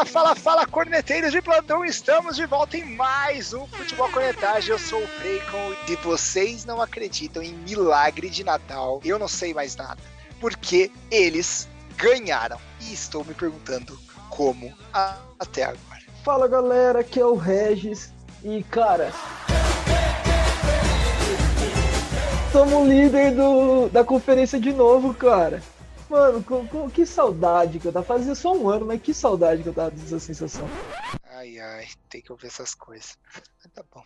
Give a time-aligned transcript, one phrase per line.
[0.00, 4.70] Fala, fala, fala, corneteiros de plantão, estamos de volta em mais um Futebol Cornetagem.
[4.70, 9.52] Eu sou o Freicon e vocês não acreditam em milagre de Natal, eu não sei
[9.52, 9.98] mais nada,
[10.40, 11.68] porque eles
[11.98, 12.58] ganharam.
[12.80, 13.98] E estou me perguntando
[14.30, 14.72] como
[15.38, 16.00] até agora.
[16.24, 18.10] Fala galera, aqui é o Regis
[18.42, 19.12] e cara.
[22.52, 25.62] Somos líder do, da conferência de novo, cara.
[26.10, 28.04] Mano, com, com, que saudade que eu tava.
[28.04, 30.68] Fazia só um ano, mas que saudade que eu tava dessa sensação.
[31.22, 33.16] Ai, ai, tem que ouvir essas coisas.
[33.72, 34.02] Tá bom.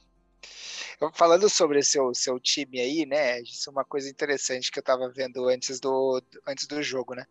[1.14, 3.40] Falando sobre seu, seu time aí, né?
[3.40, 7.24] Isso é uma coisa interessante que eu tava vendo antes do, antes do jogo, né?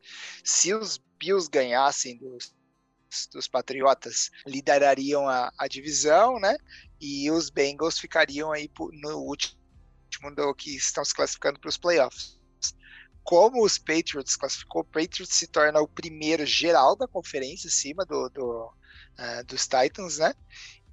[0.43, 2.55] Se os Bills ganhassem dos,
[3.31, 6.57] dos Patriotas, liderariam a, a divisão, né?
[6.99, 9.55] E os Bengals ficariam aí no último
[10.35, 12.41] do que estão se classificando para os playoffs
[13.23, 18.29] como os Patriots classificou, o Patriots se torna o primeiro geral da conferência, acima do,
[18.29, 20.33] do uh, dos Titans, né?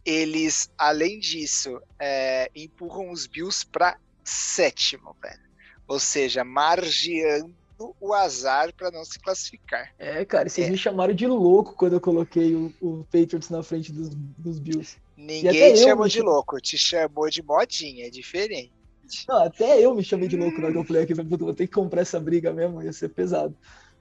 [0.04, 5.50] Eles, além disso, é, empurram os Bills para sétimo, velho.
[5.86, 7.54] Ou seja, margeando
[8.00, 9.92] o azar para não se classificar.
[9.98, 10.70] É, cara, vocês é.
[10.70, 14.96] me chamaram de louco quando eu coloquei o, o Patriots na frente dos, dos Bills.
[15.16, 18.72] Ninguém te chamou de louco, te chamou de modinha, é diferente.
[19.28, 21.66] Não, até eu me chamei de louco na hora que eu falei aqui, vou ter
[21.66, 23.56] que comprar essa briga mesmo, ia ser pesado.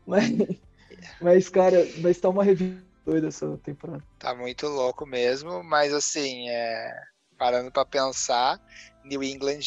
[0.06, 0.26] Mas,
[1.22, 4.04] mas cara, vai estar uma revista doida essa temporada.
[4.20, 6.94] Tá muito louco mesmo, mas assim, é,
[7.38, 8.60] parando para pensar,
[9.04, 9.60] New England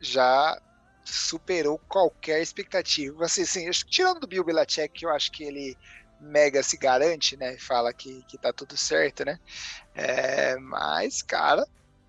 [0.00, 0.58] já
[1.04, 3.24] superou qualquer expectativa.
[3.24, 5.76] Assim, assim, tirando do Bill Belichick, que eu acho que ele
[6.20, 7.56] mega se garante, né?
[7.58, 9.38] Fala que, que tá tudo certo, né?
[9.94, 11.66] É, mas, cara,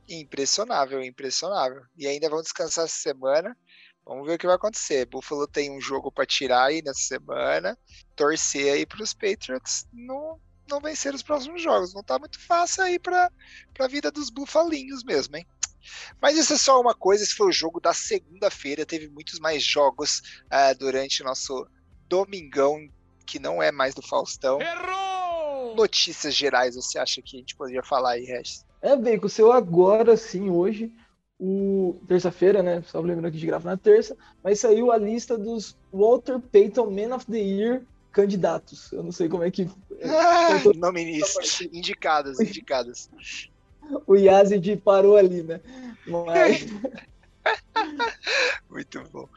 [0.09, 1.81] Impressionável, impressionável.
[1.97, 3.55] E ainda vão descansar essa semana.
[4.05, 5.05] Vamos ver o que vai acontecer.
[5.05, 7.77] Buffalo tem um jogo para tirar aí nessa semana.
[8.15, 11.93] Torcer aí para os Patriots não, não vencer os próximos jogos.
[11.93, 13.31] Não tá muito fácil aí para
[13.79, 15.47] a vida dos bufalinhos mesmo, hein?
[16.21, 17.23] Mas isso é só uma coisa.
[17.23, 18.85] Esse foi o jogo da segunda-feira.
[18.85, 21.65] Teve muitos mais jogos uh, durante o nosso
[22.07, 22.77] domingão,
[23.25, 24.61] que não é mais do Faustão.
[24.61, 25.75] Errou!
[25.75, 28.63] Notícias gerais, você acha que a gente poderia falar aí, Regis?
[28.83, 30.91] É, bem, com o seu agora, sim, hoje,
[31.39, 32.83] o terça-feira, né?
[32.85, 36.91] Só lembrando que a gente grava na terça, mas saiu a lista dos Walter Payton
[36.91, 38.91] Man of the Year candidatos.
[38.91, 39.69] Eu não sei como é que.
[40.05, 41.21] Ah, nome
[41.71, 43.09] Indicadas, indicadas.
[44.05, 45.61] o Yazid parou ali, né?
[46.05, 46.65] Mas...
[48.69, 49.29] Muito bom.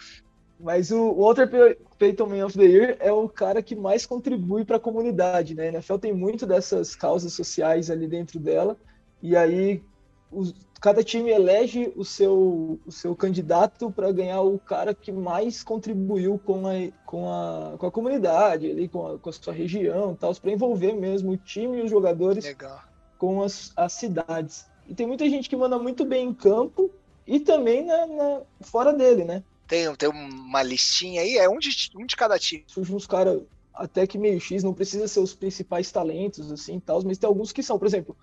[0.59, 4.77] Mas o Walter Payton Man of the Year é o cara que mais contribui para
[4.77, 5.65] a comunidade, né?
[5.65, 8.77] A NFL tem muito dessas causas sociais ali dentro dela.
[9.26, 9.82] E aí
[10.31, 15.64] os, cada time elege o seu, o seu candidato para ganhar o cara que mais
[15.64, 20.15] contribuiu com a, com a, com a comunidade, ali, com, a, com a sua região
[20.15, 22.81] tal, para envolver mesmo o time e os jogadores Legal.
[23.19, 24.65] com as, as cidades.
[24.88, 26.88] E tem muita gente que manda muito bem em campo
[27.26, 29.42] e também na, na fora dele, né?
[29.66, 32.62] Tem, tem uma listinha aí, é um de, um de cada time.
[32.69, 33.42] Surge uns caras
[33.75, 37.50] até que meio X, não precisa ser os principais talentos, assim, tal, mas tem alguns
[37.50, 38.16] que são, por exemplo,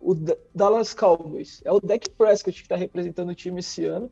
[0.00, 0.14] o
[0.54, 1.60] Dallas Cowboys.
[1.64, 4.10] É o Dak Prescott que está representando o time esse ano.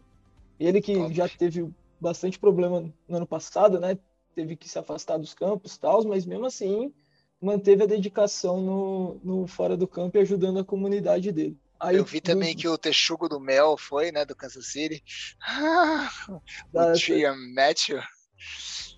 [0.59, 1.69] Ele que já teve
[2.01, 3.99] bastante problema no ano passado, né?
[4.35, 6.93] Teve que se afastar dos campos e tal, mas mesmo assim
[7.41, 11.59] manteve a dedicação no, no fora do campo e ajudando a comunidade dele.
[11.79, 12.61] Aí, eu vi também do...
[12.61, 15.03] que o Texugo do Mel foi, né, do Kansas City.
[16.73, 18.01] o Trian Matthew.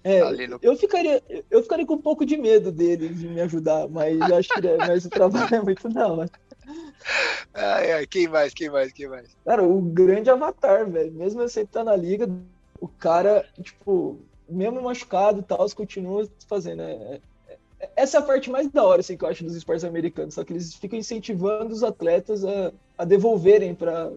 [0.04, 0.58] É, no...
[0.62, 4.48] eu, ficaria, eu ficaria com um pouco de medo dele de me ajudar, mas acho
[4.48, 6.30] que é, mas o trabalho é muito da hora.
[7.54, 9.36] Ai, ai, quem mais, quem mais, quem mais?
[9.44, 11.12] Cara, o grande avatar, velho.
[11.12, 12.28] Mesmo tá na liga,
[12.80, 14.18] o cara, tipo,
[14.48, 16.82] mesmo machucado e tal, continua fazendo.
[16.82, 17.20] É,
[17.80, 20.34] é, essa é a parte mais da hora, assim, que eu acho dos esportes americanos.
[20.34, 24.12] Só que eles ficam incentivando os atletas a, a devolverem para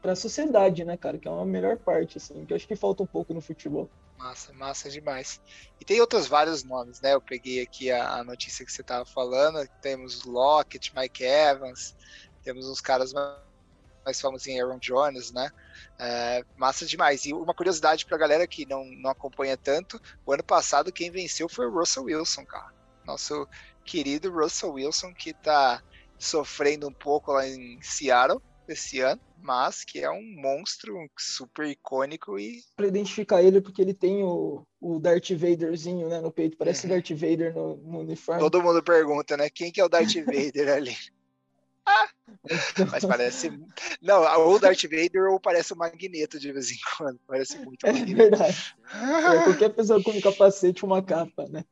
[0.00, 1.18] para a sociedade, né, cara?
[1.18, 3.90] Que é uma melhor parte, assim, que eu acho que falta um pouco no futebol.
[4.18, 5.40] Massa, massa demais.
[5.80, 7.14] E tem outros vários nomes, né?
[7.14, 9.66] Eu peguei aqui a, a notícia que você estava falando.
[9.80, 11.96] Temos Lockett, Mike Evans,
[12.42, 13.38] temos uns caras mais,
[14.04, 15.48] mais famosinhos, Aaron Jones, né?
[16.00, 17.26] É, massa demais.
[17.26, 21.12] E uma curiosidade para a galera que não, não acompanha tanto: o ano passado quem
[21.12, 22.74] venceu foi o Russell Wilson, cara.
[23.04, 23.48] Nosso
[23.84, 25.80] querido Russell Wilson, que está
[26.18, 28.42] sofrendo um pouco lá em Seattle
[28.72, 32.62] esse ano mas que é um monstro super icônico e.
[32.76, 36.92] Pra identificar ele, porque ele tem o, o Darth Vaderzinho né, no peito, parece uhum.
[36.92, 38.40] Darth Vader no, no, uniforme.
[38.40, 39.48] Todo mundo pergunta, né?
[39.48, 40.96] Quem que é o Darth Vader ali?
[41.90, 42.06] Ah,
[42.92, 43.50] mas parece.
[44.02, 47.18] Não, ou o Darth Vader ou parece o Magneto de vez em quando.
[47.26, 47.86] Parece muito.
[47.86, 48.76] É verdade.
[48.92, 51.64] É, qualquer pessoa com um capacete, uma capa, né?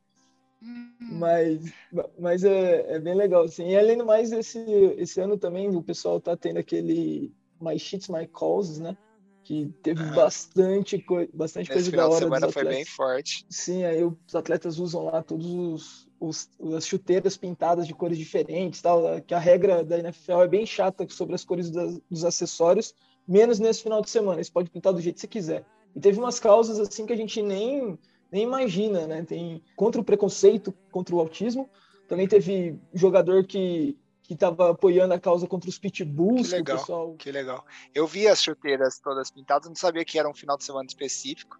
[0.99, 1.73] Mas,
[2.17, 3.69] mas é, é bem legal, assim.
[3.69, 4.59] E além do mais, esse,
[4.97, 8.97] esse ano também o pessoal tá tendo aquele My Shits, My Calls, né?
[9.43, 10.11] Que teve ah.
[10.13, 12.15] bastante, coi bastante Nesse coisa da hora.
[12.15, 13.45] De semana foi bem forte.
[13.49, 18.81] Sim, aí os atletas usam lá todos os, os, as chuteiras pintadas de cores diferentes,
[18.81, 22.93] tal, que a regra da NFL é bem chata sobre as cores das, dos acessórios,
[23.27, 24.43] menos nesse final de semana.
[24.43, 25.65] Você pode pintar do jeito que você quiser.
[25.95, 27.97] E teve umas causas assim que a gente nem
[28.31, 29.23] nem imagina, né?
[29.23, 31.69] Tem contra o preconceito, contra o autismo.
[32.07, 33.97] Também teve jogador que
[34.27, 36.49] que estava apoiando a causa contra os pitbulls.
[36.49, 37.15] Que legal, que, pessoal...
[37.15, 37.65] que legal.
[37.95, 41.57] Eu vi as chuteiras todas pintadas, não sabia que era um final de semana específico,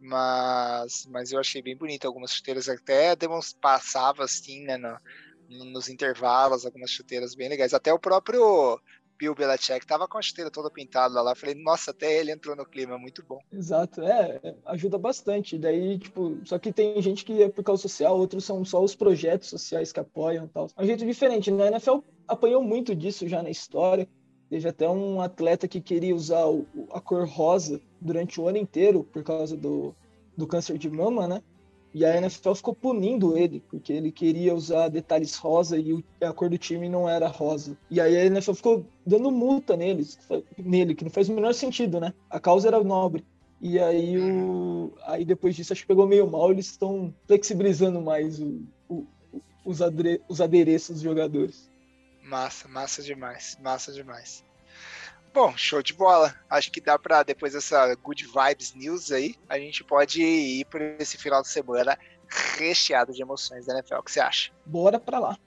[0.00, 2.06] mas, mas eu achei bem bonito.
[2.06, 3.16] Algumas chuteiras até
[3.60, 4.96] passava assim, né, no,
[5.48, 7.74] nos intervalos, algumas chuteiras bem legais.
[7.74, 8.80] Até o próprio
[9.18, 11.34] Bill Belichick tava com a chuteira toda pintada lá.
[11.34, 13.38] Falei, nossa, até ele entrou no clima, muito bom.
[13.52, 15.58] Exato, é, é, ajuda bastante.
[15.58, 18.94] Daí, tipo, só que tem gente que é por causa social, outros são só os
[18.94, 20.68] projetos sociais que apoiam tal.
[20.76, 21.64] É um jeito diferente, né?
[21.64, 21.98] A NFL
[22.28, 24.08] apanhou muito disso já na história.
[24.48, 29.02] Teve até um atleta que queria usar o, a cor rosa durante o ano inteiro
[29.02, 29.94] por causa do,
[30.36, 31.42] do câncer de mama, né?
[31.96, 36.50] E a NFL ficou punindo ele, porque ele queria usar detalhes rosa e a cor
[36.50, 37.74] do time não era rosa.
[37.90, 40.18] E aí a NFL ficou dando multa neles,
[40.58, 42.12] nele, que não faz o menor sentido, né?
[42.28, 43.24] A causa era nobre.
[43.62, 44.92] E aí, o...
[45.06, 48.60] aí depois disso, acho que pegou meio mal, eles estão flexibilizando mais o,
[48.90, 49.06] o,
[49.64, 50.20] os, adre...
[50.28, 51.70] os adereços dos jogadores.
[52.22, 54.44] Massa, massa demais, massa demais.
[55.36, 56.34] Bom, show de bola.
[56.48, 60.80] Acho que dá para depois dessa good vibes news aí, a gente pode ir por
[60.80, 61.98] esse final de semana
[62.56, 63.96] recheado de emoções da NFL.
[63.96, 64.50] O que você acha?
[64.64, 65.38] Bora para lá.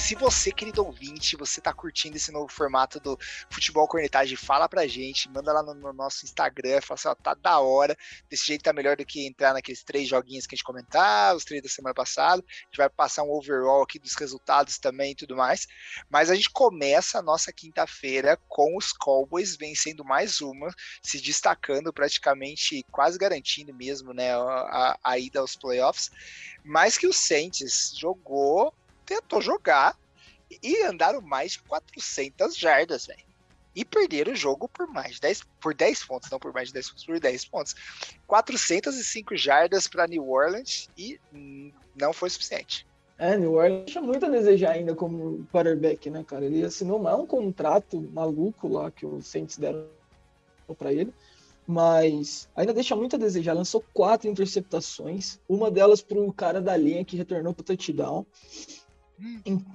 [0.00, 3.18] Se você, querido ouvinte, você tá curtindo esse novo formato do
[3.50, 7.34] Futebol Cornetagem, fala pra gente, manda lá no, no nosso Instagram, fala assim, ó, tá
[7.34, 7.96] da hora,
[8.28, 11.44] desse jeito tá melhor do que entrar naqueles três joguinhos que a gente comentar, os
[11.44, 15.16] três da semana passada, a gente vai passar um overall aqui dos resultados também e
[15.16, 15.66] tudo mais,
[16.10, 20.68] mas a gente começa a nossa quinta-feira com os Cowboys vencendo mais uma,
[21.02, 26.10] se destacando praticamente, quase garantindo mesmo, né, a, a ida aos playoffs,
[26.64, 28.74] mais que o Saints jogou
[29.06, 29.96] tentou jogar
[30.62, 33.24] e andaram mais de 400 jardas, velho.
[33.74, 36.74] E perderam o jogo por mais de 10, por 10 pontos, não por mais de
[36.74, 37.74] 10 pontos, por 10 pontos.
[38.26, 41.20] 405 jardas para New Orleans e
[41.94, 42.86] não foi suficiente.
[43.18, 46.44] É, New Orleans deixa muito a desejar ainda como quarterback, né, cara?
[46.44, 49.86] Ele assinou mais um contrato maluco lá que os Saints deram
[50.78, 51.12] para ele,
[51.66, 53.52] mas ainda deixa muito a desejar.
[53.54, 58.24] Lançou quatro interceptações, uma delas pro cara da linha que retornou pro touchdown.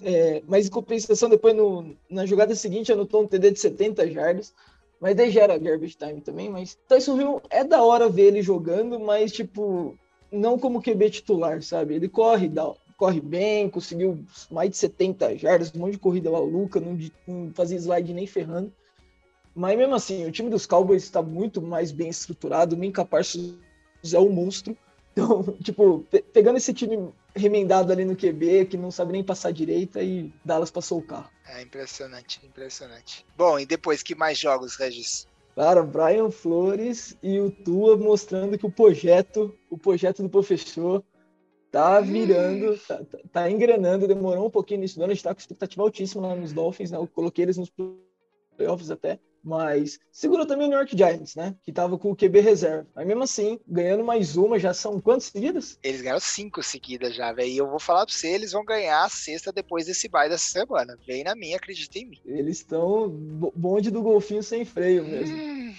[0.02, 4.54] É, mas em compensação, depois no, na jogada seguinte anotou um TD de 70 jardas.
[5.00, 6.48] Mas daí gera garbage time também.
[6.48, 9.98] Mas Tyson Hill é da hora ver ele jogando, mas tipo,
[10.32, 11.96] não como QB titular, sabe?
[11.96, 16.80] Ele corre, dá, corre bem, conseguiu mais de 70 jardas, um monte de corrida maluca,
[16.80, 16.96] não,
[17.28, 18.72] não fazia slide nem ferrando.
[19.56, 22.76] Mas mesmo assim, o time dos Cowboys está muito mais bem estruturado.
[22.76, 23.58] O Minka Parsons
[24.14, 24.78] é um monstro.
[25.12, 29.51] Então, tipo, pe pegando esse time remendado ali no QB, que não sabe nem passar
[29.51, 31.30] direita, e Dallas passou o carro.
[31.48, 33.25] É impressionante, impressionante.
[33.38, 35.28] Bom, e depois, que mais jogos, Regis?
[35.56, 41.03] Cara, Brian Flores e o Tua mostrando que o projeto, o projeto do professor
[41.70, 42.79] tá virando, hum.
[42.88, 46.36] tá, tá, tá, engrenando, demorou um pouquinho nisso, a gente tá com expectativa altíssima lá
[46.36, 46.98] nos Dolphins, né?
[46.98, 47.72] Eu coloquei eles nos
[48.58, 49.20] playoffs até.
[49.43, 51.55] Mas segurou também o New York Giants, né?
[51.63, 52.88] Que tava com o QB reserva.
[52.95, 55.79] Mas mesmo assim, ganhando mais uma, já são quantas seguidas?
[55.81, 57.50] Eles ganharam cinco seguidas já, velho.
[57.50, 60.45] E eu vou falar pra você, eles vão ganhar a sexta depois desse bye dessa
[60.45, 60.98] semana.
[61.07, 62.19] Vem na minha, acredita em mim.
[62.25, 63.10] Eles estão
[63.55, 65.36] bonde do golfinho sem freio mesmo.
[65.36, 65.75] Hum.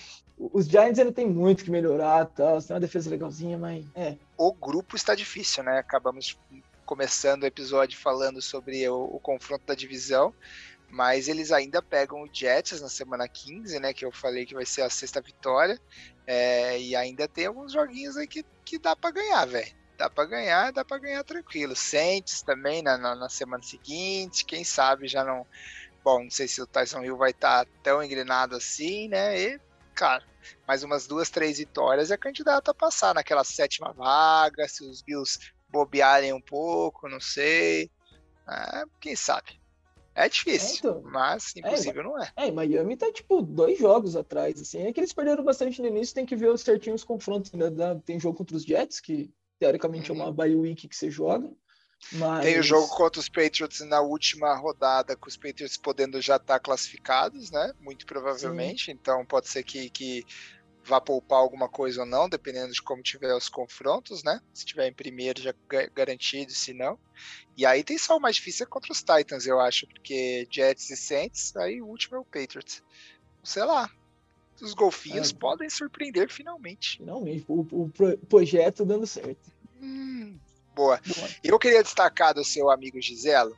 [0.53, 2.61] Os Giants ainda tem muito que melhorar, tá?
[2.61, 4.17] Tem uma defesa legalzinha, mas é.
[4.37, 5.79] O grupo está difícil, né?
[5.79, 6.37] Acabamos
[6.85, 10.35] começando o episódio falando sobre o, o confronto da divisão
[10.93, 13.95] mas eles ainda pegam o Jets na semana 15, né?
[13.95, 15.81] Que eu falei que vai ser a sexta vitória.
[16.27, 19.75] É, e ainda tem alguns joguinhos aí que, que dá para ganhar, velho.
[19.97, 21.75] Dá para ganhar, dá para ganhar tranquilo.
[21.75, 25.47] Saints também na, na, na, semana seguinte, quem sabe já não.
[26.05, 29.41] Bom, não sei se o Tyson Hill vai estar tá tão engrenado assim, né?
[29.41, 29.61] E,
[29.95, 30.23] cara,
[30.69, 34.69] mais umas duas, três vitórias é candidato a passar naquela sétima vaga.
[34.69, 35.39] Se os Bills
[35.71, 37.91] bobearem um pouco, não sei.
[38.47, 39.62] É, quem sabe?
[40.15, 42.33] É difícil, é, então, mas impossível é, não é.
[42.37, 44.83] É, Miami tá tipo dois jogos atrás, assim.
[44.83, 47.53] É que eles perderam bastante no início, tem que ver certinho os confrontos.
[47.53, 47.67] Né?
[48.05, 50.19] Tem jogo contra os Jets, que teoricamente uhum.
[50.19, 50.35] é uma uhum.
[50.35, 51.51] bye week que você joga.
[52.13, 52.45] Mas...
[52.45, 56.55] Tem o jogo contra os Patriots na última rodada, com os Patriots podendo já estar
[56.55, 57.73] tá classificados, né?
[57.81, 58.87] Muito provavelmente.
[58.87, 58.93] Sim.
[58.93, 60.27] Então pode ser que, que
[60.85, 64.41] vá poupar alguma coisa ou não, dependendo de como tiver os confrontos, né?
[64.53, 65.55] Se tiver em primeiro já
[65.95, 66.99] garantido, se não.
[67.57, 70.91] E aí tem só o mais difícil é contra os Titans, eu acho, porque Jets
[70.91, 72.83] e Saints, aí o último é o Patriots.
[73.43, 73.91] Sei lá.
[74.61, 76.99] Os golfinhos é, podem surpreender finalmente.
[76.99, 77.91] Finalmente, o, o
[78.29, 79.51] projeto dando certo.
[79.81, 80.39] Hum,
[80.75, 81.01] boa.
[81.05, 81.29] boa.
[81.43, 83.57] Eu queria destacar do seu amigo Giselo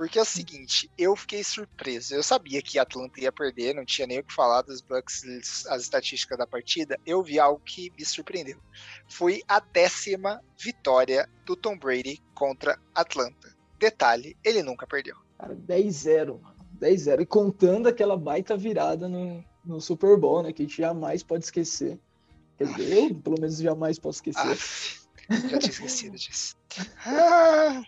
[0.00, 2.14] porque é o seguinte, eu fiquei surpreso.
[2.14, 5.82] Eu sabia que Atlanta ia perder, não tinha nem o que falar dos Bucks, as
[5.82, 6.98] estatísticas da partida.
[7.04, 8.56] Eu vi algo que me surpreendeu.
[9.06, 13.54] Foi a décima vitória do Tom Brady contra Atlanta.
[13.78, 15.16] Detalhe, ele nunca perdeu.
[15.36, 16.56] Cara, 10-0, mano.
[16.80, 17.20] 10-0.
[17.20, 20.50] E contando aquela baita virada no, no Super Bowl, né?
[20.50, 22.00] Que a gente jamais pode esquecer.
[22.56, 24.50] Quer dizer, eu, pelo menos, jamais posso esquecer.
[24.50, 26.56] Aff, já tinha esquecido disso.
[27.04, 27.82] Ah.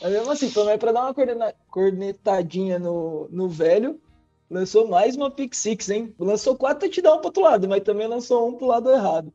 [0.00, 4.00] Mas mesmo assim, pelo menos pra dar uma cornetadinha no, no velho,
[4.48, 6.14] lançou mais uma pick six, hein?
[6.18, 9.32] Lançou quatro touchdowns pro outro lado, mas também lançou um pro lado errado.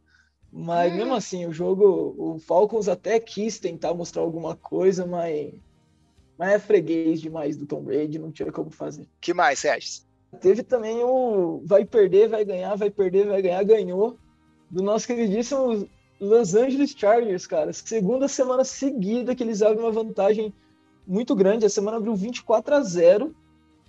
[0.51, 1.15] Mas mesmo hum.
[1.15, 5.53] assim, o jogo, o Falcons até quis tentar mostrar alguma coisa, mas,
[6.37, 9.07] mas é freguês demais do Tom Brady, não tinha como fazer.
[9.19, 10.03] que mais, Sérgio?
[10.39, 14.17] Teve também o vai perder, vai ganhar, vai perder, vai ganhar, ganhou.
[14.69, 15.87] Do nosso queridíssimo
[16.19, 17.73] Los Angeles Chargers, cara.
[17.73, 20.53] Segunda semana seguida que eles abrem uma vantagem
[21.05, 21.65] muito grande.
[21.65, 23.35] A semana abriu 24 a 0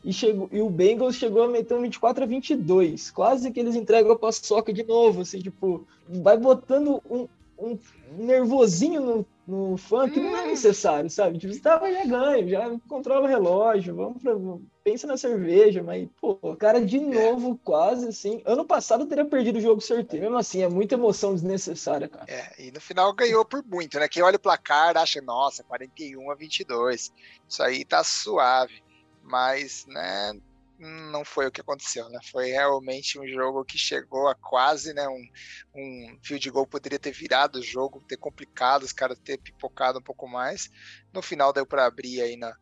[0.05, 3.11] e, chegou, e o Bengals chegou a meter um 24 a 22.
[3.11, 7.27] Quase que eles entregam a paçoca de novo, assim, tipo, vai botando um,
[7.59, 7.79] um
[8.19, 9.77] nervosinho no, no
[10.13, 11.39] que não é necessário, sabe?
[11.39, 14.35] Tipo, você tava já ganho, já controla o relógio, vamos pra,
[14.83, 18.43] pensa na cerveja, mas, pô, cara, de novo, quase assim.
[18.45, 20.27] Ano passado teria perdido o jogo certeiro.
[20.27, 22.27] Mesmo assim, é muita emoção desnecessária, cara.
[22.29, 24.09] É, e no final ganhou por muito, né?
[24.09, 27.13] Quem olha o placar acha, nossa, 41 a 22.
[27.49, 28.83] Isso aí tá suave.
[29.23, 30.33] Mas, né,
[30.79, 32.19] não foi o que aconteceu, né?
[32.31, 35.09] Foi realmente um jogo que chegou a quase, né?
[35.09, 35.29] Um,
[35.75, 40.03] um field goal poderia ter virado o jogo, ter complicado, os caras ter pipocado um
[40.03, 40.71] pouco mais.
[41.13, 42.55] No final deu para abrir aí na,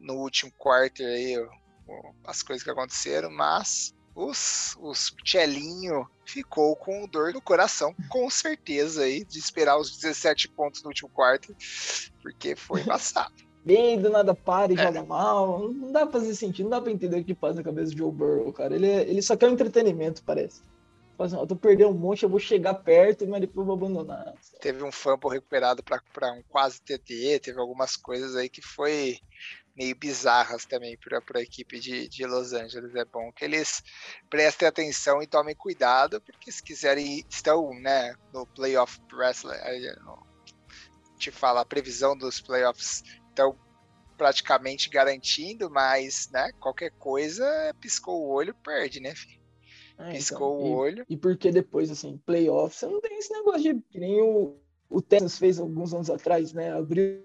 [0.00, 1.36] no último quarto aí
[2.24, 9.02] as coisas que aconteceram, mas os, os Tchelinho ficou com dor no coração, com certeza
[9.02, 11.54] aí, de esperar os 17 pontos no último quarto,
[12.22, 14.82] porque foi embaçado bem, do nada para e é.
[14.82, 15.68] joga mal.
[15.68, 17.98] Não dá pra fazer sentido, não dá pra entender o que passa na cabeça do
[17.98, 18.74] Joe Burrow, cara.
[18.74, 20.62] Ele, é, ele só quer um entretenimento, parece.
[21.18, 24.34] Assim, eu tô perdendo um monte, eu vou chegar perto, mas depois eu vou abandonar.
[24.60, 29.18] Teve um fumble recuperado para um quase TT, teve algumas coisas aí que foi
[29.76, 32.94] meio bizarras também para a equipe de, de Los Angeles.
[32.96, 33.82] É bom que eles
[34.28, 39.54] prestem atenção e tomem cuidado, porque se quiserem, estão né, no playoff wrestling,
[41.16, 43.02] te fala a previsão dos playoffs
[43.34, 43.56] estão
[44.16, 47.44] praticamente garantindo, mas, né, qualquer coisa,
[47.80, 49.40] piscou o olho, perde, né, filho?
[49.98, 51.06] É, piscou então, o e, olho.
[51.08, 54.56] E porque depois, assim, playoffs, você não tem esse negócio de que nem o,
[54.88, 56.72] o Texas fez alguns anos atrás, né?
[56.72, 57.22] Abriu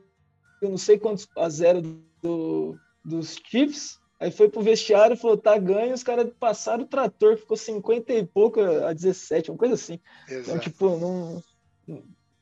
[0.61, 1.81] eu não sei quantos a zero
[2.21, 6.87] do, dos Chiefs, aí foi pro vestiário e falou, tá ganho, os caras passaram o
[6.87, 10.01] trator, ficou 50 e pouco a 17, uma coisa assim.
[10.25, 10.49] Então, Exato.
[10.49, 11.43] Então, tipo, não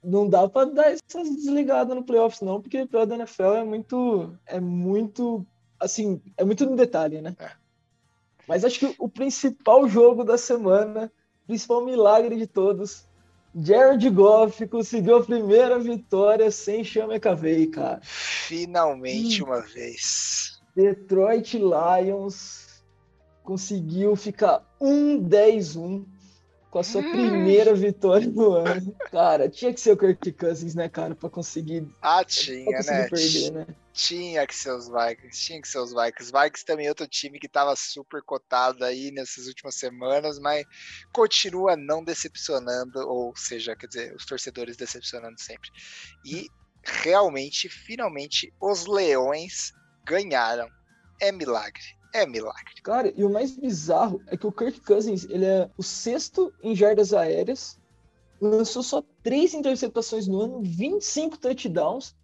[0.08, 3.64] não dá para dar essas desligadas no playoffs, não, porque o playoff da NFL é
[3.64, 4.38] muito.
[4.46, 5.46] É muito.
[5.78, 7.36] Assim, é muito no detalhe, né?
[7.38, 7.52] É.
[8.48, 11.12] Mas acho que o principal jogo da semana,
[11.46, 13.06] principal milagre de todos,
[13.54, 18.00] Jared Goff conseguiu a primeira vitória sem chama McAvey, cara.
[18.02, 20.62] Finalmente uma vez.
[20.74, 22.82] Detroit Lions
[23.44, 26.06] conseguiu ficar 1-10-1
[26.70, 28.96] com a sua primeira vitória no ano.
[29.12, 31.88] Cara, tinha que ser o Kirk Cousins, né, cara, pra conseguir.
[32.02, 33.08] Ah, tinha, né?
[33.10, 33.68] Perder, né?
[33.94, 36.32] Tinha que ser os Vikings, tinha que ser os Vikings.
[36.32, 40.66] Vikings também é outro time que tava super cotado aí nessas últimas semanas, mas
[41.12, 45.70] continua não decepcionando, ou seja, quer dizer, os torcedores decepcionando sempre.
[46.24, 46.48] E
[46.84, 49.74] realmente, finalmente, os Leões
[50.06, 50.70] ganharam.
[51.20, 52.82] É milagre é milagre.
[52.84, 56.76] Cara, e o mais bizarro é que o Kirk Cousins, ele é o sexto em
[56.76, 57.80] jardas aéreas,
[58.40, 62.16] lançou só três interceptações no ano, 25 touchdowns,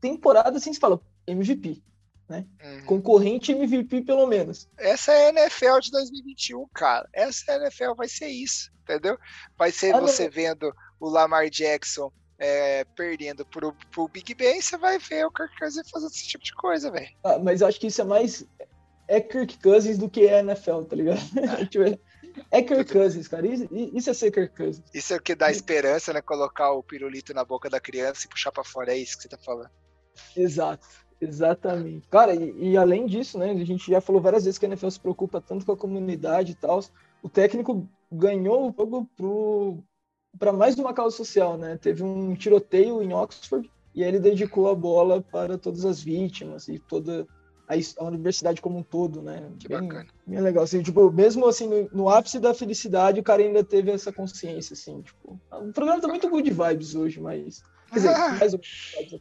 [0.00, 1.82] temporada assim se fala, MVP,
[2.28, 2.46] né?
[2.62, 2.84] Uhum.
[2.86, 4.68] Concorrente MVP pelo menos.
[4.76, 7.08] Essa é a NFL de 2021, cara.
[7.12, 9.16] Essa é a NFL vai ser isso, entendeu?
[9.56, 10.32] Vai ser ah, você não.
[10.32, 15.56] vendo o Lamar Jackson é, perdendo pro, pro Big Ben, você vai ver o Kirk
[15.58, 17.08] Cousins fazendo esse tipo de coisa, velho.
[17.22, 18.44] Ah, mas eu acho que isso é mais
[19.08, 21.20] é Kirk Cousins do que é NFL, tá ligado?
[21.60, 21.84] É, tipo,
[22.50, 23.46] é Kirk Cousins, cara.
[23.46, 24.84] Isso, é ser Kirk Cousins.
[24.94, 26.22] Isso é o que dá esperança, né?
[26.22, 28.92] Colocar o pirulito na boca da criança e puxar pra fora.
[28.92, 29.70] É isso que você tá falando.
[30.36, 30.86] Exato.
[31.20, 32.08] Exatamente.
[32.08, 33.50] Cara, e, e, além disso, né?
[33.50, 36.52] A gente já falou várias vezes que a NFL se preocupa tanto com a comunidade
[36.52, 36.80] e tal.
[37.22, 39.78] O técnico ganhou o jogo pro
[40.38, 41.76] para mais uma causa social, né?
[41.76, 46.78] Teve um tiroteio em Oxford e ele dedicou a bola para todas as vítimas e
[46.78, 47.26] toda
[47.72, 49.50] a, a universidade como um todo, né?
[49.58, 50.08] Que bem, bacana.
[50.26, 53.90] Bem legal, assim, tipo, mesmo assim, no, no, ápice da felicidade, o cara ainda teve
[53.90, 58.54] essa consciência, assim, tipo, o programa tá muito good vibes hoje, mas, quer dizer, mais
[58.54, 58.58] um,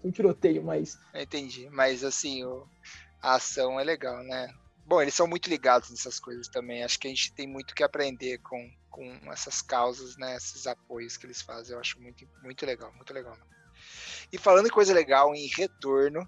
[0.04, 0.98] um tiroteio, mas...
[1.14, 2.66] Entendi, mas assim, o,
[3.22, 4.54] a ação é legal, né?
[4.86, 7.84] Bom, eles são muito ligados nessas coisas também, acho que a gente tem muito que
[7.84, 12.66] aprender com, com essas causas, né, esses apoios que eles fazem, eu acho muito, muito
[12.66, 13.38] legal, muito legal.
[14.32, 16.28] E falando em coisa legal, em retorno,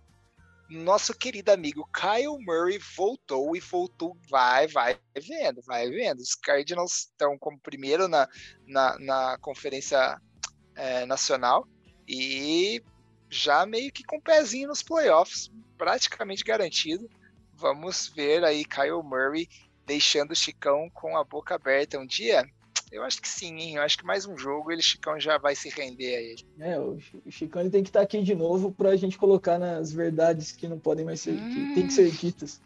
[0.69, 6.19] nosso querido amigo Kyle Murray voltou e voltou, vai, vai vendo, vai vendo.
[6.19, 8.27] Os Cardinals estão como primeiro na,
[8.65, 10.19] na, na conferência
[10.75, 11.67] é, nacional
[12.07, 12.81] e
[13.29, 17.09] já meio que com o pezinho nos playoffs, praticamente garantido.
[17.53, 19.47] Vamos ver aí Kyle Murray
[19.85, 22.45] deixando o Chicão com a boca aberta um dia.
[22.93, 23.75] Eu acho que sim, hein?
[23.77, 26.45] Eu acho que mais um jogo ele Chicão já vai se render a ele.
[26.59, 30.51] É, o Chicão tem que estar aqui de novo para a gente colocar nas verdades
[30.51, 31.49] que não podem mais ser, hum.
[31.49, 32.61] que tem que ser ditas.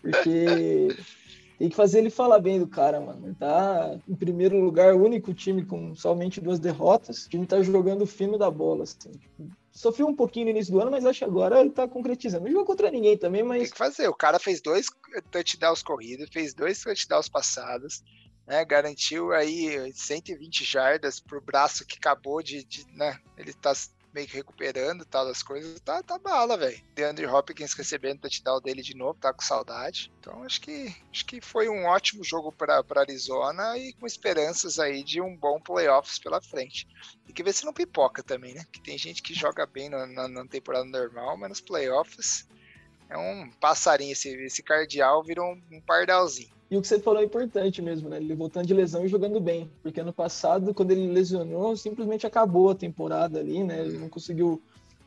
[0.00, 0.86] Porque
[1.58, 3.34] tem que fazer ele falar bem do cara, mano.
[3.34, 7.26] Tá em primeiro lugar, o único time com somente duas derrotas.
[7.26, 9.10] O time tá jogando fino da bola, assim.
[9.72, 12.44] Sofreu um pouquinho no início do ano, mas acho que agora ele tá concretizando.
[12.44, 13.62] Não jogou contra ninguém também, mas.
[13.62, 14.06] Tem que fazer.
[14.06, 14.86] O cara fez dois
[15.32, 18.00] touchdowns corridos, fez dois touchdowns passados
[18.46, 23.72] né, garantiu aí 120 jardas pro braço que acabou de, de né, ele tá
[24.12, 26.80] meio que recuperando tal das coisas, tá, tá bala, velho.
[26.94, 30.12] DeAndre Hopkins recebendo o touchdown dele de novo, tá com saudade.
[30.20, 35.02] Então acho que acho que foi um ótimo jogo para Arizona e com esperanças aí
[35.02, 36.86] de um bom playoffs pela frente.
[37.24, 38.64] Tem que ver se não pipoca também, né?
[38.70, 42.46] Que tem gente que joga bem na, na, temporada normal, mas nos playoffs
[43.08, 46.52] é um passarinho esse, esse cardeal virou um, um pardalzinho.
[46.72, 48.16] E o que você falou é importante mesmo, né?
[48.16, 49.70] Ele voltando de lesão e jogando bem.
[49.82, 53.82] Porque ano passado, quando ele lesionou, simplesmente acabou a temporada ali, né?
[53.82, 54.58] Ele não conseguiu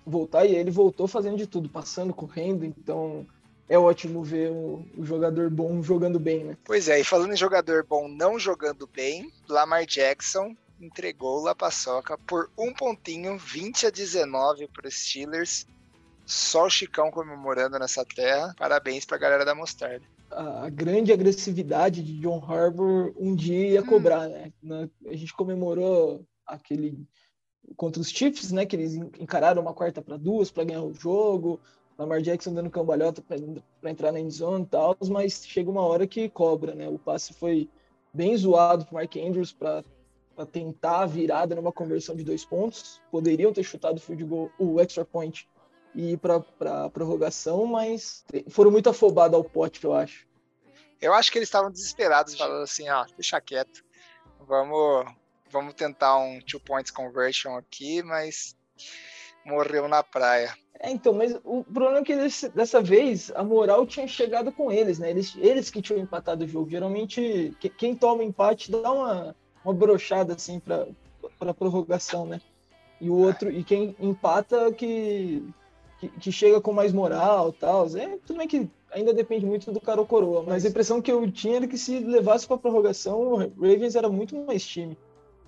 [0.06, 2.64] voltar e ele voltou fazendo de tudo, passando, correndo.
[2.64, 3.26] Então
[3.68, 6.58] é ótimo ver o, jogador bom jogando bem, né?
[6.64, 12.16] Pois é, e falando em jogador bom não jogando bem, Lamar Jackson entregou La Paçoca
[12.28, 15.66] por um pontinho, 20 a 19 para os Steelers.
[16.28, 18.54] Só o Chicão comemorando nessa terra.
[18.56, 23.82] Parabéns para a galera da Mostarda a, grande agressividade de John Harbour um dia ia
[23.82, 23.86] hum.
[23.86, 24.52] cobrar, né?
[25.06, 27.06] A gente comemorou aquele
[27.76, 28.66] contra os Chiefs, né?
[28.66, 31.60] Que eles encararam uma quarta para duas para ganhar o jogo.
[31.98, 36.28] Lamar Jackson dando cambalhota para entrar na endzone e tal, mas chega uma hora que
[36.28, 36.90] cobra, né?
[36.90, 37.70] O passe foi
[38.14, 39.84] bem zoado para Mark Andrews para
[40.52, 43.02] tentar a virada numa conversão de dois pontos.
[43.10, 45.48] Poderiam ter chutado o field goal, o extra point
[45.96, 46.44] e ir para
[46.86, 50.28] a prorrogação, mas foram muito afobados ao pote, eu acho.
[51.02, 53.84] Eu acho que eles estavam desesperados, falando assim, ó, deixa quieto,
[54.42, 55.06] vamos,
[55.50, 58.56] vamos tentar um two points conversion aqui, mas
[59.46, 60.54] morreu na praia.
[60.80, 64.72] É, então, mas o problema é que desse, dessa vez a moral tinha chegado com
[64.72, 65.10] eles, né?
[65.10, 66.70] Eles, eles que tinham empatado o jogo.
[66.70, 72.42] Geralmente, que, quem toma empate dá uma, uma brochada assim para prorrogação, né?
[73.00, 75.48] E o outro, e quem empata que
[76.10, 77.88] que, que, chega com mais moral tal.
[77.98, 81.12] É, tudo bem que ainda depende muito do cara ou coroa, mas a impressão que
[81.12, 84.98] eu tinha era que se levasse para prorrogação, o Ravens era muito mais time.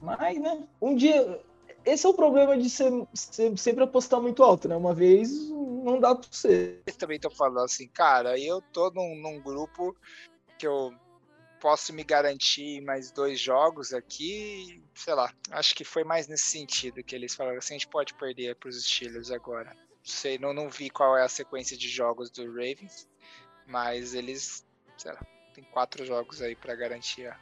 [0.01, 1.39] Mas, né, um dia.
[1.85, 4.75] Esse é o problema de ser, ser sempre apostar muito alto, né?
[4.75, 6.81] Uma vez não dá para ser.
[6.85, 9.95] Eu também tô falando assim, cara, eu tô num, num grupo
[10.59, 10.93] que eu
[11.61, 15.33] posso me garantir mais dois jogos aqui, sei lá.
[15.49, 18.67] Acho que foi mais nesse sentido que eles falaram assim, a gente pode perder para
[18.67, 19.73] os Steelers agora
[20.09, 23.07] sei, não, não vi qual é a sequência de jogos do Ravens,
[23.65, 24.65] mas eles,
[24.97, 25.19] sei lá,
[25.53, 27.35] tem quatro jogos aí para garantir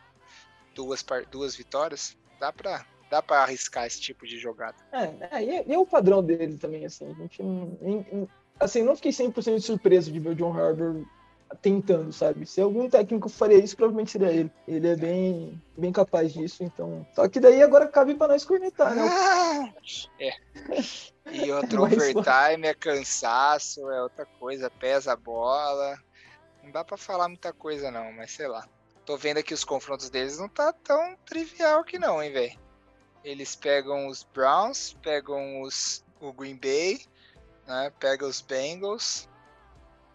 [0.73, 2.17] duas, duas vitórias.
[2.39, 4.75] Dá para dá para arriscar esse tipo de jogada.
[4.91, 7.09] É, é, e é o padrão dele também, assim.
[7.11, 8.27] A gente não,
[8.59, 11.05] assim, não fiquei 100% surpreso de ver o John Harbour
[11.61, 12.45] tentando, sabe?
[12.45, 14.51] Se algum técnico faria isso, provavelmente seria ele.
[14.67, 17.05] Ele é bem, bem capaz disso, então.
[17.13, 19.73] Só que daí agora cabe para nós cornetar, né?
[20.19, 20.31] é.
[21.31, 25.97] E outro overtime é cansaço, é outra coisa, pesa a bola.
[26.63, 28.67] Não dá para falar muita coisa não, mas sei lá.
[29.05, 32.59] Tô vendo aqui os confrontos deles, não tá tão trivial que não, hein, velho.
[33.23, 37.01] Eles pegam os Browns, pegam os o Green Bay,
[37.67, 37.91] né?
[37.99, 39.27] Pega os Bengals,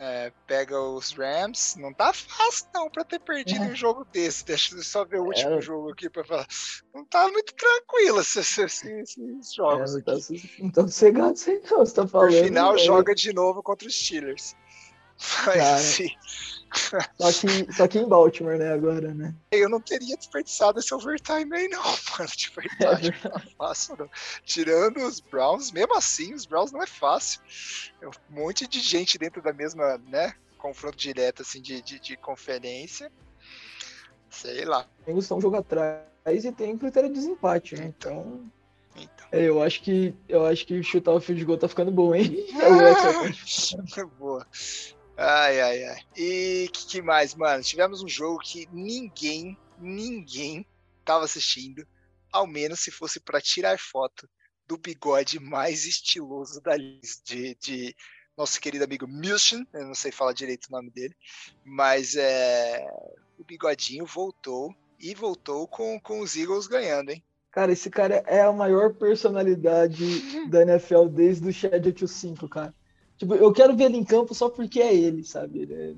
[0.00, 1.76] é, pega os Rams.
[1.76, 3.68] Não tá fácil, não, pra ter perdido é.
[3.68, 4.44] um jogo desse.
[4.46, 5.60] Deixa eu só ver o último é.
[5.60, 6.46] jogo aqui pra falar.
[6.94, 9.94] Não tá muito tranquilo esses, esses, jogos.
[9.94, 10.12] É, não, tá,
[10.58, 12.32] não tá sossegado sem não, você tá falando.
[12.32, 14.56] No final, joga de novo contra os Steelers.
[15.46, 16.08] Mas assim.
[16.72, 19.34] Só que, só que em Baltimore, né, agora, né?
[19.50, 21.82] Eu não teria desperdiçado esse overtime aí, não,
[22.18, 22.30] mano.
[22.36, 24.10] De verdade, é não é fácil, não.
[24.44, 27.40] Tirando os Browns, mesmo assim, os Browns não é fácil.
[28.00, 30.34] É um monte de gente dentro da mesma, né?
[30.58, 33.10] Confronto direto, assim, de, de, de conferência.
[34.28, 34.86] Sei lá.
[35.04, 37.86] Tem um jogo atrás e tem critério de desempate, né?
[37.86, 38.48] Então.
[38.94, 39.26] então.
[39.32, 42.46] É, eu acho que eu acho que chutar o field goal tá ficando bom, hein?
[44.18, 44.46] Boa.
[45.22, 46.02] Ai, ai, ai.
[46.16, 47.62] E que, que mais, mano?
[47.62, 50.66] Tivemos um jogo que ninguém, ninguém
[51.04, 51.86] tava assistindo,
[52.32, 54.26] ao menos se fosse para tirar foto
[54.66, 57.96] do bigode mais estiloso da lista de, de
[58.34, 61.14] nosso querido amigo Milton, eu não sei falar direito o nome dele,
[61.66, 62.82] mas é,
[63.38, 67.22] o bigodinho voltou e voltou com, com os Eagles ganhando, hein?
[67.50, 70.02] Cara, esse cara é a maior personalidade
[70.48, 72.74] da NFL desde o Chad 85, cara.
[73.20, 75.70] Tipo, eu quero ver ele em campo só porque é ele, sabe?
[75.70, 75.94] É...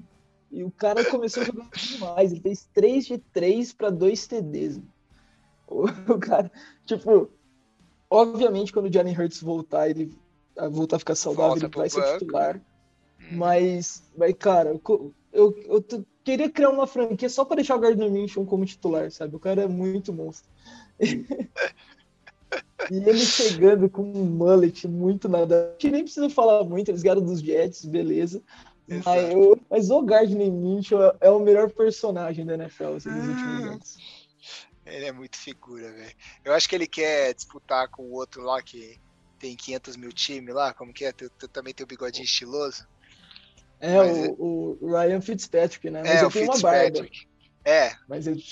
[0.50, 2.32] E o cara começou jogando demais.
[2.32, 4.80] Ele fez 3 de 3 para 2 TDs.
[5.68, 6.50] O, o cara,
[6.84, 7.30] tipo,
[8.10, 10.12] obviamente quando o Johnny Hurts voltar, ele
[10.72, 12.18] voltar a ficar saudável, Volta ele vai ser banco.
[12.18, 12.56] titular.
[13.20, 13.36] Hum.
[13.36, 18.10] Mas, mas, cara, eu, eu, eu queria criar uma franquia só para deixar o Gardner
[18.10, 19.36] Minshew como titular, sabe?
[19.36, 20.50] O cara é muito monstro.
[22.90, 25.74] E ele chegando com um mullet muito nada.
[25.78, 28.42] Que nem precisa falar muito, eles ganharam dos Jets, beleza.
[28.88, 33.64] Mas, eu, mas o Gardner Minshew é o melhor personagem da NFL assim, nos últimos
[33.64, 33.72] ah.
[33.72, 34.22] anos.
[34.84, 36.14] Ele é muito figura, velho.
[36.44, 39.00] Eu acho que ele quer disputar com o outro lá que
[39.38, 41.12] tem 500 mil times lá, como que é?
[41.12, 42.86] Tu, tu também tem o bigodinho estiloso.
[43.80, 44.00] É,
[44.38, 46.02] o, o, Ryan Fitzpatrick, né?
[46.02, 47.08] Mas é, eu tenho uma barba.
[47.64, 47.92] É.
[48.08, 48.42] Mas ele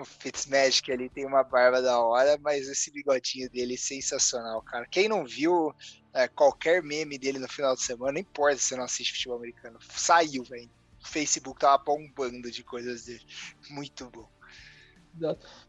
[0.00, 4.86] o Fitzmagic ali tem uma barba da hora, mas esse bigodinho dele é sensacional, cara.
[4.86, 5.74] Quem não viu
[6.12, 9.38] é, qualquer meme dele no final de semana, não importa se você não assiste futebol
[9.38, 10.70] americano, saiu, velho.
[11.02, 13.22] O Facebook tava bombando de coisas dele.
[13.70, 14.28] Muito bom.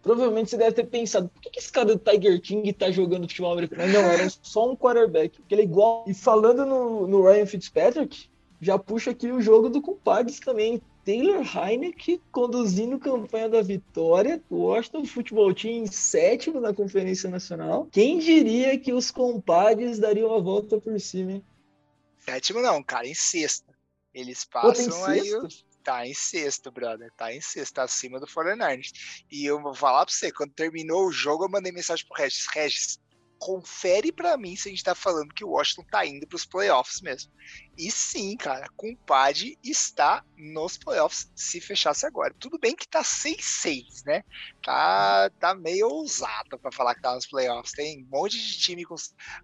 [0.02, 3.28] Provavelmente você deve ter pensado, por que, que esse cara do Tiger King tá jogando
[3.28, 3.92] futebol americano?
[3.92, 6.04] Não, era só um quarterback, porque ele é igual.
[6.08, 10.82] E falando no, no Ryan Fitzpatrick, já puxa aqui o jogo do compadres também.
[11.08, 17.88] Taylor Heineck conduzindo campanha da vitória, o Washington Futebol Team em sétimo na Conferência Nacional.
[17.89, 21.46] Quem diria que os compadres dariam a volta por cima, hein?
[22.20, 23.74] Sétimo não, cara, em sexto.
[24.13, 25.32] Eles passam Pô, aí.
[25.82, 27.10] Tá em sexto, brother.
[27.15, 28.91] Tá em sexto, tá acima do 49ers.
[29.32, 32.48] E eu vou falar pra você, quando terminou o jogo, eu mandei mensagem pro Regis.
[32.54, 33.00] Regis,
[33.38, 37.02] confere para mim se a gente tá falando que o Washington tá indo pros playoffs
[37.02, 37.32] mesmo.
[37.78, 42.34] E sim, cara, compadre está nos playoffs se fechasse agora.
[42.39, 44.23] Tudo bem que tá 6-6, né?
[44.63, 47.73] Tá, tá meio ousado para falar que tá nos playoffs.
[47.73, 48.95] Tem um monte de time com.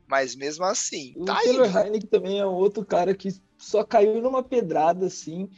[0.08, 1.14] Mas mesmo assim.
[1.16, 5.50] O tá Taylor Heineck também é outro cara que só caiu numa pedrada assim.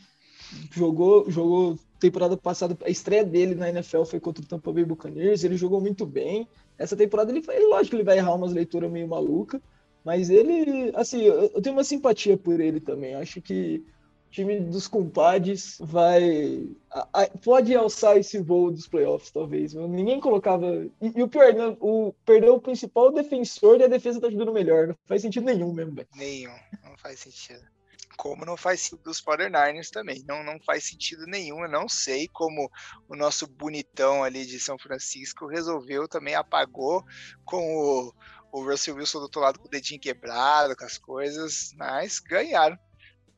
[0.71, 5.43] Jogou, jogou temporada passada, a estreia dele na NFL foi contra o Tampa Bay Buccaneers,
[5.43, 6.47] ele jogou muito bem.
[6.77, 9.61] Essa temporada ele lógico ele vai errar umas leituras meio maluca,
[10.03, 13.15] mas ele, assim, eu, tenho uma simpatia por ele também.
[13.15, 13.83] Acho que
[14.27, 19.73] o time dos compadres vai a, a, pode alçar esse voo dos playoffs, talvez.
[19.73, 20.85] Ninguém colocava.
[21.01, 24.53] E, e o pior, né, o perdeu o principal defensor e a defesa tá jogando
[24.53, 24.89] melhor.
[24.89, 26.07] Não faz sentido nenhum mesmo, velho.
[26.15, 27.74] Nenhum, não faz sentido
[28.15, 30.23] como não faz sentido dos 49ers também.
[30.27, 31.63] Não, não faz sentido nenhum.
[31.63, 32.69] Eu não sei como
[33.07, 37.03] o nosso bonitão ali de São Francisco resolveu também, apagou
[37.43, 38.13] com o,
[38.51, 42.77] o Russell Wilson do outro lado com o dedinho quebrado, com as coisas, mas ganharam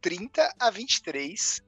[0.01, 1.61] 30 a 23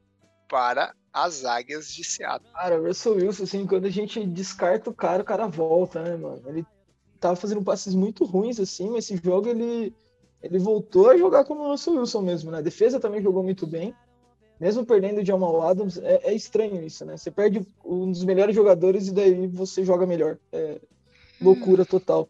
[0.47, 2.51] para as águias de Seattle.
[2.53, 6.15] Cara, o Russell Wilson, assim, quando a gente descarta o cara, o cara volta, né,
[6.15, 6.41] mano?
[6.47, 6.65] Ele
[7.19, 9.93] tava fazendo passes muito ruins, assim, mas esse jogo ele
[10.41, 12.59] ele voltou a jogar como o Russell Wilson mesmo, né?
[12.59, 13.93] A defesa também jogou muito bem.
[14.59, 17.15] Mesmo perdendo o Jamal Adams, é, é, estranho isso, né?
[17.15, 20.37] Você perde um dos melhores jogadores e daí você joga melhor.
[20.51, 20.79] É
[21.41, 22.27] loucura total.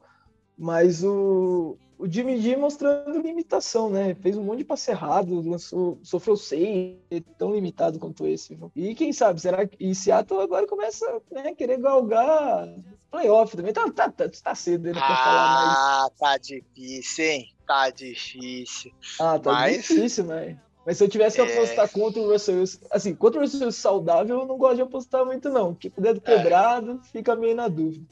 [0.56, 4.14] Mas o, o Jimmy G mostrando limitação, né?
[4.16, 6.98] Fez um monte de passe errado, lançou, sofreu seis,
[7.38, 8.58] tão limitado quanto esse.
[8.76, 9.76] E quem sabe, será que.
[9.80, 12.68] E Seattle agora começa né, querer galgar
[13.10, 13.74] playoff também.
[13.74, 15.78] Tá, tá, tá, tá cedo pra ah, falar mais.
[15.78, 17.59] Ah, tá difícil, hein?
[17.70, 18.92] Tá difícil.
[19.20, 19.78] Ah, tá mas...
[19.78, 20.60] difícil, né?
[20.84, 21.54] Mas se eu tivesse que é...
[21.54, 24.82] apostar contra o Russell Wilson, assim, contra o Russell Wilson saudável, eu não gosto de
[24.82, 25.74] apostar muito, não.
[25.76, 26.36] Porque com o dedo é.
[26.36, 28.04] quebrado, fica meio na dúvida.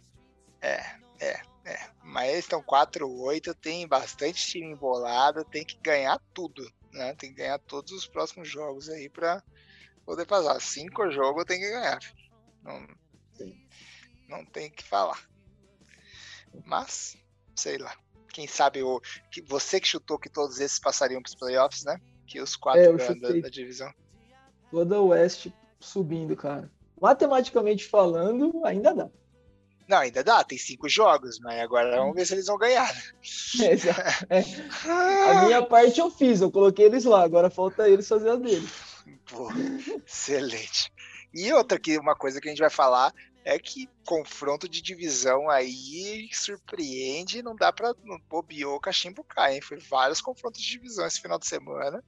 [0.61, 0.79] É,
[1.19, 1.89] é, é.
[2.03, 7.15] Mas eles estão 4-8, tem bastante time embolado, tem que ganhar tudo, né?
[7.15, 9.41] Tem que ganhar todos os próximos jogos aí pra
[10.05, 10.61] poder passar.
[10.61, 11.99] Cinco jogos tem que ganhar.
[12.63, 12.87] Não,
[14.29, 15.27] não tem que falar.
[16.63, 17.17] Mas,
[17.55, 17.95] sei lá
[18.33, 21.99] quem sabe o que você que chutou que todos esses passariam para os playoffs, né?
[22.27, 23.91] que os quatro É, da, da, divisão.
[24.69, 25.47] Toda o West
[25.79, 26.69] subindo, cara.
[27.01, 29.09] Matematicamente falando, ainda dá.
[29.87, 32.91] Não, ainda dá, tem cinco jogos, mas agora vamos ver se eles vão ganhar.
[34.29, 34.39] É.
[34.39, 35.31] É.
[35.31, 38.69] A minha parte eu fiz, eu coloquei eles lá, agora falta eles fazer a deles.
[39.25, 39.49] Pô,
[40.05, 40.91] excelente.
[41.33, 43.13] E outra que uma coisa que a gente vai falar
[43.47, 47.95] é que confronto de divisão aí surpreende, não dá pra
[48.29, 49.61] bobeou o cachimbo cai, hein?
[49.61, 52.03] Foi vários confrontos de divisão esse final de semana.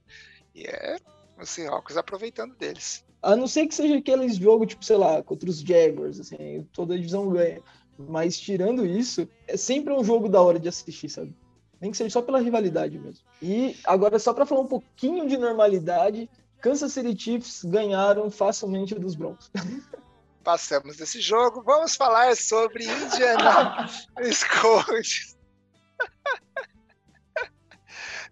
[0.54, 0.98] E é
[1.40, 3.02] o Seahawks aproveitando deles.
[3.22, 6.92] A não ser que seja aqueles jogos, tipo, sei lá, contra os Jaguars, assim, toda
[6.92, 7.62] a divisão ganha.
[7.98, 11.34] Mas tirando isso, é sempre um jogo da hora de assistir, sabe?
[11.80, 13.24] Nem que seja só pela rivalidade mesmo.
[13.40, 16.28] E agora, só pra falar um pouquinho de normalidade,
[16.60, 19.50] Kansas City Chiefs ganharam facilmente dos Broncos.
[20.42, 23.86] Passamos desse jogo, vamos falar sobre Indiana
[24.60, 25.36] Colts.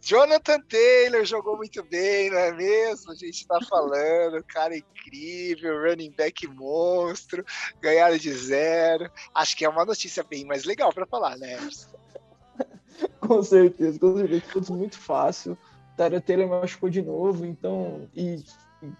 [0.01, 3.13] Jonathan Taylor jogou muito bem, não é mesmo?
[3.13, 7.45] A gente tá falando, cara incrível, running back monstro,
[7.81, 9.11] ganharam de zero.
[9.35, 11.59] Acho que é uma notícia bem mais legal para falar, né?
[13.21, 14.41] com certeza, com certeza.
[14.41, 15.59] Ficou muito fácil.
[15.97, 18.09] Tyler Taylor machucou de novo, então.
[18.15, 18.43] E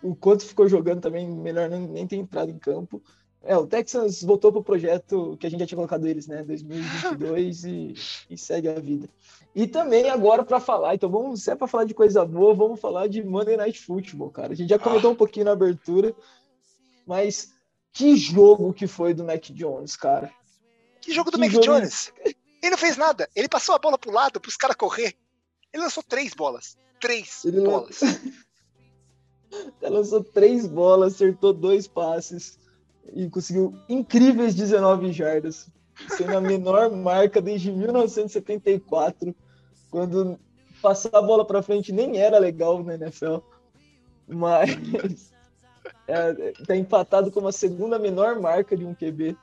[0.03, 3.03] o quanto ficou jogando também, melhor nem, nem ter entrado em campo.
[3.43, 6.43] É, o Texans voltou pro projeto que a gente já tinha colocado eles, né?
[6.43, 7.95] 2022 e,
[8.29, 9.09] e segue a vida.
[9.55, 12.81] E também agora para falar, então vamos, se é para falar de coisa boa, vamos
[12.81, 14.53] falar de Monday Night Football, cara.
[14.53, 16.15] A gente já comentou um pouquinho na abertura,
[17.07, 17.55] mas
[17.93, 20.33] que jogo que foi do Mac Jones, cara.
[21.01, 21.65] Que jogo do que Mac jogo...
[21.65, 22.13] Jones?
[22.25, 23.29] Ele não fez nada.
[23.35, 25.17] Ele passou a bola pro lado para os caras correr.
[25.73, 26.77] Ele lançou três bolas.
[27.01, 28.01] Três Ele bolas.
[29.81, 32.59] Ele lançou três bolas, acertou dois passes
[33.13, 35.69] e conseguiu incríveis 19 jardas,
[36.11, 39.35] sendo a menor marca desde 1974,
[39.91, 40.39] quando
[40.83, 43.39] passar a bola para frente nem era legal na NFL,
[44.27, 44.71] mas
[46.07, 49.37] é, tá empatado como a segunda menor marca de um QB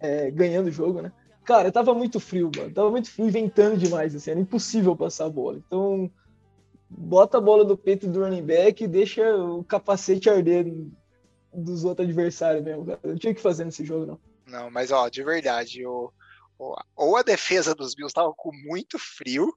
[0.00, 1.12] é, ganhando o jogo, né?
[1.44, 2.70] Cara, tava muito frio, mano.
[2.70, 5.56] Tava muito frio, ventando demais, assim, era impossível passar a bola.
[5.66, 6.10] Então,
[6.88, 10.72] bota a bola no peito do running back e deixa o capacete arder
[11.52, 13.00] dos outros adversários mesmo, cara.
[13.04, 14.20] Não tinha o que fazer nesse jogo, não.
[14.46, 16.10] Não, mas ó, de verdade, o,
[16.96, 19.52] ou a defesa dos Bills estava com muito frio,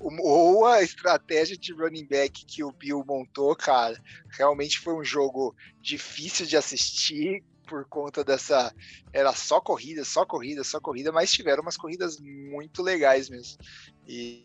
[0.00, 3.96] ou a estratégia de running back que o Bill montou, cara,
[4.36, 8.74] realmente foi um jogo difícil de assistir por conta dessa.
[9.12, 13.58] Era só corrida, só corrida, só corrida, mas tiveram umas corridas muito legais mesmo.
[14.06, 14.44] E,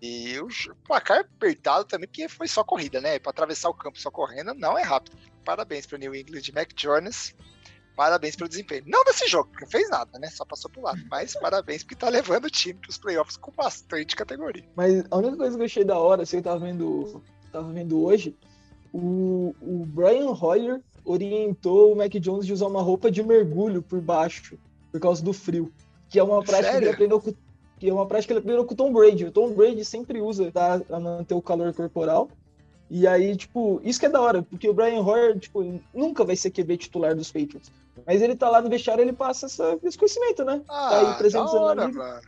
[0.00, 0.48] e o
[0.86, 3.18] placar apertado também, porque foi só corrida, né?
[3.18, 5.16] Para atravessar o campo só correndo não é rápido.
[5.44, 7.34] Parabéns para o New England Mac Jones.
[7.96, 8.84] Parabéns pelo desempenho.
[8.86, 10.28] Não desse jogo, porque fez nada, né?
[10.28, 11.00] Só passou pro lado.
[11.10, 14.64] Mas parabéns porque tá levando o time pros playoffs com bastante categoria.
[14.76, 18.36] Mas a única coisa que eu achei da hora, você tava vendo, tava vendo hoje,
[18.92, 24.00] o, o Brian Hoyer orientou o Mac Jones de usar uma roupa de mergulho por
[24.00, 24.58] baixo,
[24.92, 25.72] por causa do frio.
[26.10, 26.78] Que é uma prática Sério?
[26.80, 27.32] que ele aprendeu com,
[27.78, 29.26] que é uma prática que ele aprendeu com o Tom Brady.
[29.26, 32.28] O Tom Brady sempre usa tá, pra manter o calor corporal.
[32.88, 36.36] E aí, tipo, isso que é da hora, porque o Brian Hoyer, tipo, nunca vai
[36.36, 37.70] ser QB titular dos Patriots.
[38.06, 40.62] Mas ele tá lá no vestiário, ele passa essa, esse conhecimento, né?
[40.68, 42.20] Ah, tá aí presente da hora, mano.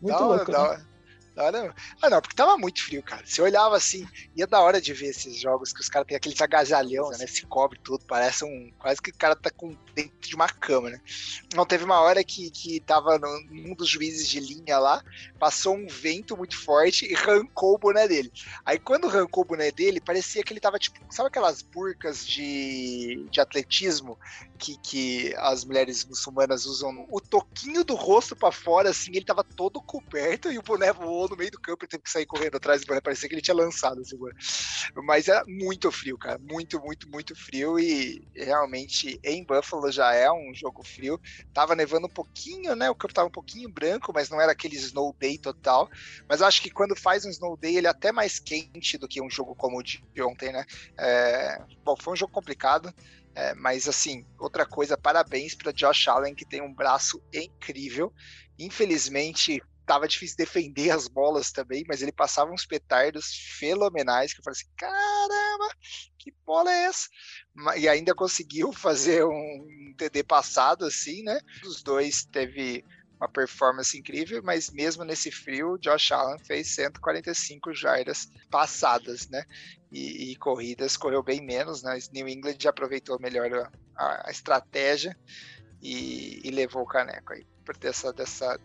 [0.00, 0.58] Muito da louco, hora, né?
[0.58, 0.86] Hora.
[1.38, 3.24] Ah, não, porque tava muito frio, cara.
[3.24, 6.34] Você olhava assim, ia da hora de ver esses jogos que os caras têm aquele
[6.38, 7.26] agasalhão, né?
[7.26, 8.72] Se cobre tudo, parece um.
[8.78, 11.00] Quase que o cara tá com dentro de uma cama, né?
[11.54, 15.02] Não teve uma hora que, que tava num dos juízes de linha lá,
[15.38, 18.32] passou um vento muito forte e arrancou o boné dele.
[18.64, 23.26] Aí quando arrancou o boné dele, parecia que ele tava tipo, sabe aquelas burcas de,
[23.30, 24.18] de atletismo
[24.58, 27.06] que, que as mulheres muçulmanas usam?
[27.10, 31.28] O toquinho do rosto para fora, assim, ele tava todo coberto e o boné voou
[31.28, 33.00] no meio do campo e teve que sair correndo atrás do boné.
[33.00, 34.16] Parecia que ele tinha lançado assim,
[34.96, 36.38] Mas era muito frio, cara.
[36.38, 37.78] Muito, muito, muito frio.
[37.78, 41.20] E realmente em Buffalo já é um jogo frio.
[41.54, 42.90] Tava nevando um pouquinho, né?
[42.90, 45.88] O campo tava um pouquinho branco, mas não era aquele snow day total.
[46.28, 49.22] Mas acho que quando faz um snow day, ele é até mais quente do que
[49.22, 50.64] um jogo como o de ontem, né?
[50.98, 51.62] É...
[51.84, 52.92] Bom, foi um jogo complicado.
[53.34, 58.12] É, mas assim, outra coisa, parabéns para Josh Allen, que tem um braço incrível.
[58.58, 63.26] Infelizmente, tava difícil defender as bolas também, mas ele passava uns petardos
[63.58, 65.74] fenomenais que eu falei assim: caramba,
[66.18, 67.08] que bola é essa?
[67.76, 71.40] E ainda conseguiu fazer um TD passado, assim, né?
[71.64, 72.84] Os dois teve
[73.20, 79.44] uma performance incrível, mas mesmo nesse frio, Josh Allen fez 145 jardas passadas, né?
[79.90, 81.98] E, e corridas correu bem menos, né?
[82.12, 85.16] New England já aproveitou melhor a, a estratégia
[85.82, 88.58] e, e, levou o caneco aí por dessa, dessa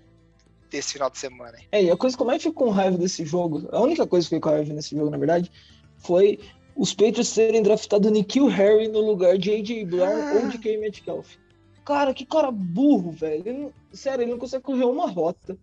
[0.69, 1.57] desse final de semana.
[1.71, 4.27] É, e a coisa que eu mais fico com raiva desse jogo, a única coisa
[4.27, 5.51] que eu fico com raiva nesse jogo, na verdade,
[5.97, 6.39] foi
[6.75, 9.85] os Patriots terem draftado Nikhil Harry no lugar de A.J.
[9.85, 10.33] Brown ah.
[10.35, 10.77] ou de K.
[10.77, 11.37] Metcalf.
[11.85, 13.73] Cara, que cara burro, velho.
[13.91, 15.57] Sério, ele não consegue correr uma rota.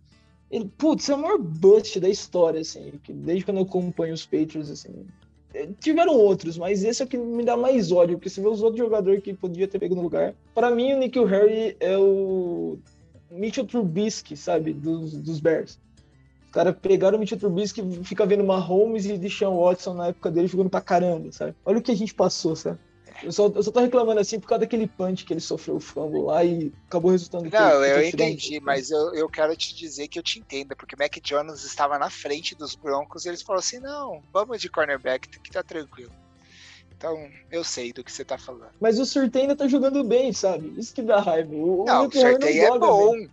[0.49, 2.93] Ele, putz, é o maior bust da história, assim.
[3.09, 5.05] Desde quando eu acompanho os Patriots, assim.
[5.53, 8.47] É, tiveram outros, mas esse é o que me dá mais ódio, porque você vê
[8.47, 10.33] os outros jogadores que podia ter pego no lugar.
[10.53, 12.77] Para mim, o Nikhil Harry é o
[13.29, 15.79] Mitchell Trubisky, sabe, dos, dos Bears.
[16.45, 20.47] Os caras pegaram o Mitchell Trubisky fica vendo Mahomes e Deshaun Watson na época dele
[20.47, 21.55] jogando pra caramba, sabe?
[21.65, 22.79] Olha o que a gente passou, sabe?
[23.23, 25.79] Eu só, eu só tô reclamando assim por causa daquele punch que ele sofreu o
[25.79, 27.49] fumble lá e acabou resultando.
[27.49, 30.97] Não, eu entendi, mas eu, eu quero te dizer que eu te entendo, porque o
[30.97, 35.27] Mac Jones estava na frente dos Broncos e eles falaram assim: não, vamos de cornerback
[35.39, 36.11] que tá tranquilo.
[36.95, 37.17] Então,
[37.51, 38.71] eu sei do que você tá falando.
[38.79, 40.71] Mas o Surtei ainda tá jogando bem, sabe?
[40.77, 41.51] Isso que dá raiva.
[41.51, 43.13] O, não, o Surtei é bom.
[43.13, 43.31] Bem.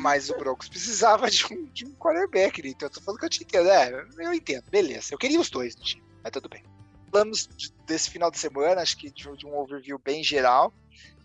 [0.00, 2.70] Mas o Broncos precisava de um, de um quarterback, né?
[2.70, 3.70] então eu tô falando que eu te entendo.
[3.70, 5.14] É, eu entendo, beleza.
[5.14, 6.62] Eu queria os dois no time, mas tudo bem
[7.10, 7.48] falamos
[7.86, 10.72] desse final de semana, acho que de, um overview bem geral.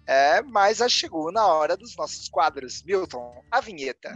[0.07, 2.83] É, mas já chegou na hora dos nossos quadros.
[2.83, 4.13] Milton, a vinheta.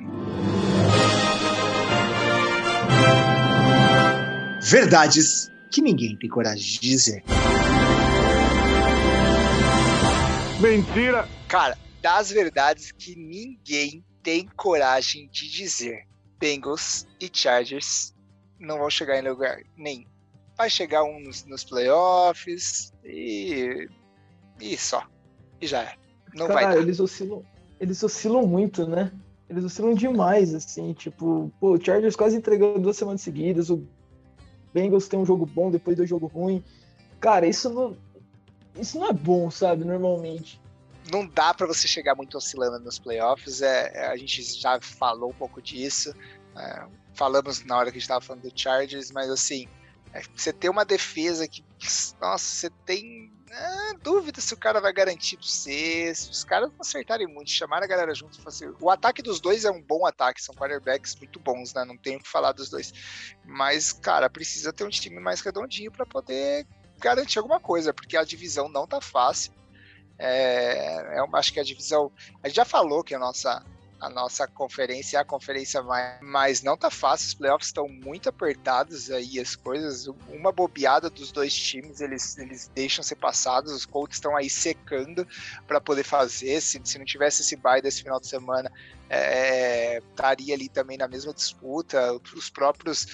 [4.61, 7.23] Verdades que ninguém tem coragem de dizer.
[10.59, 11.29] Mentira!
[11.47, 16.07] Cara, das verdades que ninguém tem coragem de dizer.
[16.39, 18.13] Bengals e Chargers
[18.59, 20.14] não vão chegar em lugar nenhum
[20.57, 23.87] vai chegar um nos, nos playoffs e.
[24.59, 25.05] E só.
[25.59, 25.95] E já é.
[26.33, 26.81] Não Cara, vai dar.
[26.81, 27.43] eles oscilam.
[27.79, 29.11] Eles oscilam muito, né?
[29.49, 33.87] Eles oscilam demais, assim, tipo, pô, o Chargers quase entregou duas semanas seguidas, o
[34.73, 36.63] Bengals tem um jogo bom depois do jogo ruim.
[37.19, 37.97] Cara, isso não.
[38.77, 40.59] Isso não é bom, sabe, normalmente.
[41.11, 43.61] Não dá para você chegar muito oscilando nos playoffs.
[43.61, 46.13] É, é, a gente já falou um pouco disso.
[46.57, 49.67] É, falamos na hora que a gente tava falando do Chargers, mas assim,
[50.35, 51.63] você tem uma defesa que,
[52.21, 56.13] nossa, você tem é, dúvida se o cara vai garantir pra você.
[56.13, 58.41] Se os caras não acertarem muito, chamaram a galera junto.
[58.41, 58.73] Fazer...
[58.81, 61.85] O ataque dos dois é um bom ataque, são quarterbacks muito bons, né?
[61.85, 62.93] Não tenho o que falar dos dois.
[63.45, 66.67] Mas, cara, precisa ter um time mais redondinho para poder
[66.99, 69.53] garantir alguma coisa, porque a divisão não tá fácil.
[70.17, 72.11] É, é, acho que a divisão.
[72.43, 73.65] A gente já falou que a nossa
[73.99, 76.19] a nossa conferência é a conferência mais.
[76.21, 80.07] Mas não tá fácil, os playoffs estão muito apertados aí, as coisas.
[80.29, 85.25] Uma bobeada dos dois times, eles, eles deixam ser passados, os Colts estão aí secando
[85.65, 86.61] para poder fazer.
[86.61, 88.71] Se, se não tivesse esse bye desse final de semana,
[89.09, 92.13] é, estaria ali também na mesma disputa.
[92.35, 93.07] Os próprios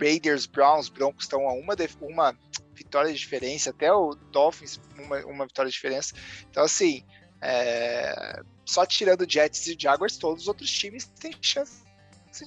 [0.00, 2.36] Raiders, Browns, Broncos estão a uma, uma
[2.72, 6.14] vitória de diferença, até o Dolphins, uma, uma vitória de diferença.
[6.50, 7.04] Então, assim.
[7.46, 11.82] É, só tirando Jets e Jaguars, todos os outros times têm chance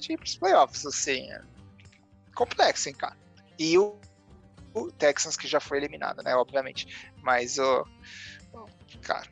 [0.00, 0.84] de ir para os playoffs.
[0.84, 1.42] Assim, é
[2.34, 3.16] complexo, hein, cara.
[3.58, 3.96] E o,
[4.74, 6.34] o, Texans, que já foi eliminado, né?
[6.34, 7.10] Obviamente.
[7.22, 7.86] Mas o.
[9.02, 9.26] Cara.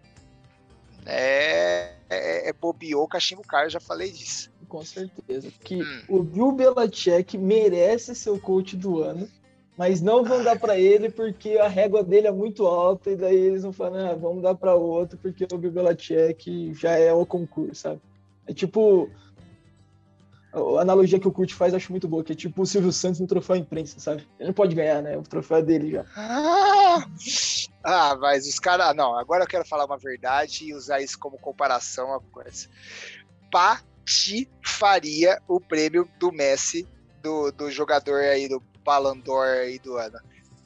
[1.05, 4.51] É, é, é bobeou, cachimbo caro, eu já falei disso.
[4.69, 5.53] Com certeza.
[5.63, 6.05] Que hum.
[6.09, 9.31] o Bill Belichick merece ser o coach do ano
[9.77, 13.37] mas não vão dar para ele porque a régua dele é muito alta e daí
[13.37, 17.27] eles vão falar, ah, vamos dar para outro porque o Bill Belichick já é o
[17.27, 18.01] concurso, sabe?
[18.47, 19.11] É tipo
[20.57, 23.21] a analogia que o Kurt faz acho muito boa, que é tipo o Silvio Santos
[23.21, 24.27] no troféu imprensa, sabe?
[24.39, 25.19] Ele não pode ganhar, né?
[25.19, 26.05] O troféu é dele já.
[26.17, 27.07] Ah,
[27.85, 28.97] ah mas os caras.
[28.97, 32.69] Não, agora eu quero falar uma verdade e usar isso como comparação a coisa.
[33.51, 36.89] Patifaria o prêmio do Messi,
[37.23, 40.19] do, do jogador aí do Balandor aí do ano.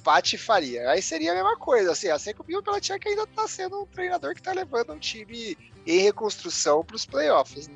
[0.05, 0.89] Patifaria.
[0.91, 3.87] Aí seria a mesma coisa, assim, assim que o Bill Belichick ainda tá sendo um
[3.87, 5.57] treinador que tá levando um time
[5.87, 7.69] em reconstrução para os playoffs,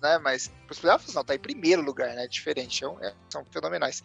[0.00, 0.18] né?
[0.18, 2.28] Mas para os playoffs não, tá em primeiro lugar, né?
[2.28, 4.02] Diferente, é, é, são fenomenais.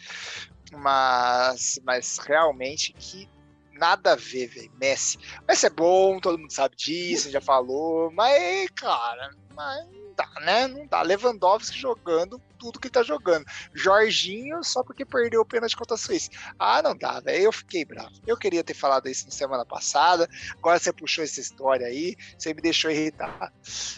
[0.72, 3.30] Mas, mas realmente que
[3.74, 4.72] nada a ver, velho.
[4.80, 5.18] Messi.
[5.48, 10.68] Messi é bom, todo mundo sabe disso, já falou, mas, cara, mas dá, né?
[10.68, 11.02] Não dá.
[11.02, 13.46] Lewandowski jogando tudo que ele tá jogando.
[13.74, 16.32] Jorginho, só porque perdeu o pênalti contra a Suíça.
[16.58, 17.44] Ah, não dá, velho.
[17.44, 18.12] Eu fiquei bravo.
[18.26, 20.28] Eu queria ter falado isso na semana passada.
[20.58, 23.54] Agora você puxou essa história aí, você me deixou irritar.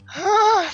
[0.10, 0.74] Ah!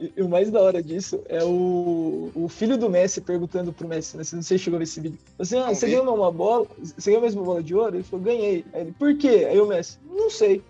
[0.00, 4.16] E o mais da hora disso é o, o filho do Messi perguntando pro Messi,
[4.16, 4.24] né?
[4.32, 5.18] Não sei se chegou a ver esse vídeo.
[5.38, 6.66] Assim, ah, você ganhou uma bola?
[6.80, 7.96] Você ganhou a mesma bola de ouro?
[7.96, 8.64] Ele falou, ganhei.
[8.72, 9.46] Aí ele, por quê?
[9.48, 10.60] Aí o Messi, não sei.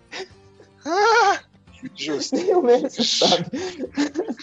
[0.85, 1.41] Ah!
[1.93, 2.35] Justo.
[2.35, 3.45] Nem o Messi sabe.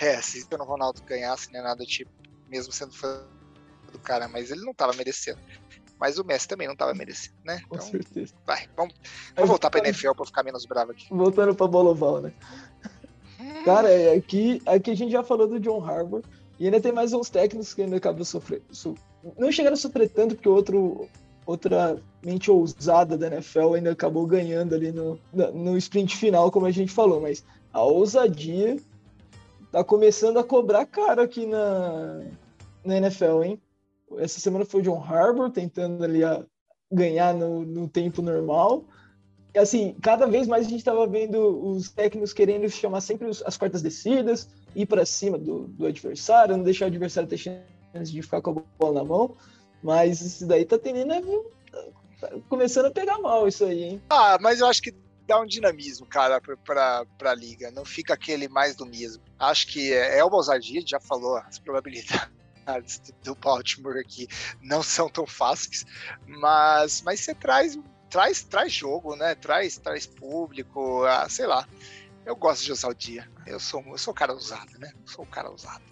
[0.00, 2.10] É, se o Ronaldo ganhasse, nem nada tipo,
[2.48, 3.22] mesmo sendo fã
[3.92, 5.38] do cara, mas ele não tava merecendo.
[6.00, 7.60] Mas o Messi também não tava merecendo, né?
[7.68, 8.32] Com então, certeza.
[8.46, 8.94] Vai, vamos,
[9.34, 11.06] vamos voltar pra NFL pra ficar menos bravo aqui.
[11.10, 12.32] Voltando pra bola oval, né?
[13.64, 16.22] Cara, é, aqui, aqui a gente já falou do John Harbour
[16.58, 18.64] e ainda tem mais uns técnicos que ainda acabam sofrendo.
[18.70, 18.94] So,
[19.36, 21.08] não chegaram a sofrer tanto, porque outro,
[21.50, 26.70] outra mente ousada da NFL ainda acabou ganhando ali no, no sprint final, como a
[26.70, 27.42] gente falou, mas
[27.72, 28.76] a ousadia
[29.72, 32.22] tá começando a cobrar caro aqui na,
[32.84, 33.62] na NFL, hein?
[34.18, 36.44] Essa semana foi o John Harbour tentando ali a,
[36.92, 38.84] ganhar no, no tempo normal
[39.56, 43.82] assim, cada vez mais a gente estava vendo os técnicos querendo chamar sempre as quartas
[43.82, 48.40] descidas, ir para cima do, do, adversário, não deixar o adversário ter chance de ficar
[48.40, 49.36] com a bola na mão.
[49.82, 51.20] Mas isso daí tá tendendo a
[52.20, 54.02] tá começando a pegar mal isso aí, hein?
[54.10, 54.94] Ah, mas eu acho que
[55.26, 57.70] dá um dinamismo, cara, para a liga.
[57.70, 59.22] Não fica aquele mais do mesmo.
[59.38, 62.28] Acho que é, é uma ousadia, já falou as probabilidades
[63.24, 64.28] do Baltimore aqui
[64.60, 65.86] não são tão fáceis,
[66.26, 69.34] mas, mas você traz traz, traz jogo, né?
[69.34, 71.66] Traz, traz público, ah, sei lá.
[72.28, 73.26] Eu gosto de usar o dia.
[73.46, 74.92] Eu sou, eu sou um cara usado, né?
[75.06, 75.82] Sou um cara usado.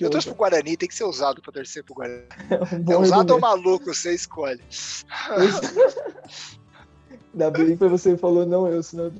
[0.00, 2.22] Eu torço pro Guarani, tem que ser usado pra torcer pro Guarani.
[2.90, 4.62] É, um é usado ou maluco, você escolhe.
[7.34, 9.12] Ainda bem que você falou não eu, senão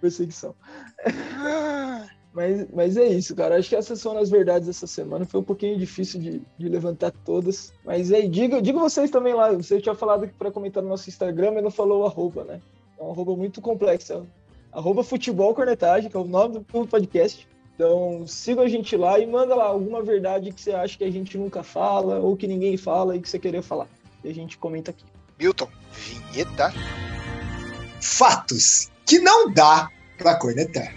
[0.00, 0.56] perseguição.
[2.30, 3.56] Mas, mas é isso, cara.
[3.56, 5.24] Acho que essas são as verdades dessa semana.
[5.24, 7.72] Foi um pouquinho difícil de, de levantar todas.
[7.84, 9.50] Mas aí, diga, diga vocês também lá.
[9.54, 12.60] Você tinha falado para comentar no nosso Instagram e não falou o arroba, né?
[12.96, 14.24] É um arroba muito complexo.
[14.72, 17.48] Arroba Futebol Cornetagem, que é o nome do podcast.
[17.74, 21.10] Então, siga a gente lá e manda lá alguma verdade que você acha que a
[21.10, 23.86] gente nunca fala ou que ninguém fala e que você queria falar.
[24.24, 25.04] E a gente comenta aqui.
[25.38, 26.72] Milton, vinheta.
[28.02, 29.88] Fatos que não dá
[30.18, 30.92] para cornetar.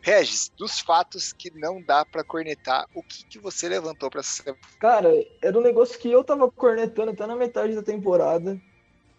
[0.00, 4.56] Regis, dos fatos que não dá para cornetar, o que, que você levantou para essa?
[4.78, 5.10] Cara,
[5.42, 8.58] era um negócio que eu tava cornetando até na metade da temporada.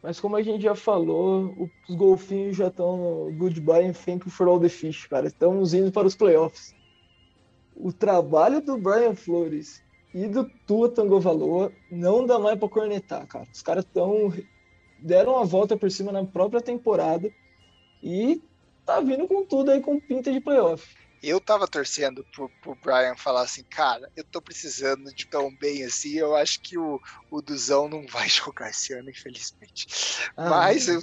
[0.02, 4.32] Mas como a gente já falou, os golfinhos já estão no goodbye and thank you
[4.32, 5.28] for all the fish, cara.
[5.28, 6.74] Estamos indo para os playoffs.
[7.76, 9.84] O trabalho do Brian Flores
[10.14, 13.48] e do Tua Tangovaloa não dá mais para cornetar, cara.
[13.54, 14.34] Os caras estão
[15.00, 17.32] deram a volta por cima na própria temporada
[18.04, 18.42] e
[18.86, 20.96] tá vindo com tudo aí com pinta de playoff.
[21.22, 25.84] Eu tava torcendo pro, pro Brian falar assim, cara, eu tô precisando de tão bem
[25.84, 27.00] assim, eu acho que o,
[27.30, 29.86] o Duzão não vai jogar esse ano, infelizmente.
[30.36, 30.96] Ah, Mas não.
[30.96, 31.02] Eu,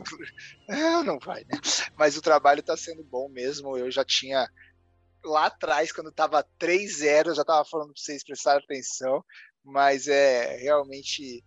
[0.75, 1.61] é, não vai, né?
[1.97, 4.49] Mas o trabalho tá sendo bom mesmo, eu já tinha
[5.25, 9.25] lá atrás, quando tava 3-0, eu já tava falando pra vocês prestarem atenção,
[9.65, 11.45] mas é realmente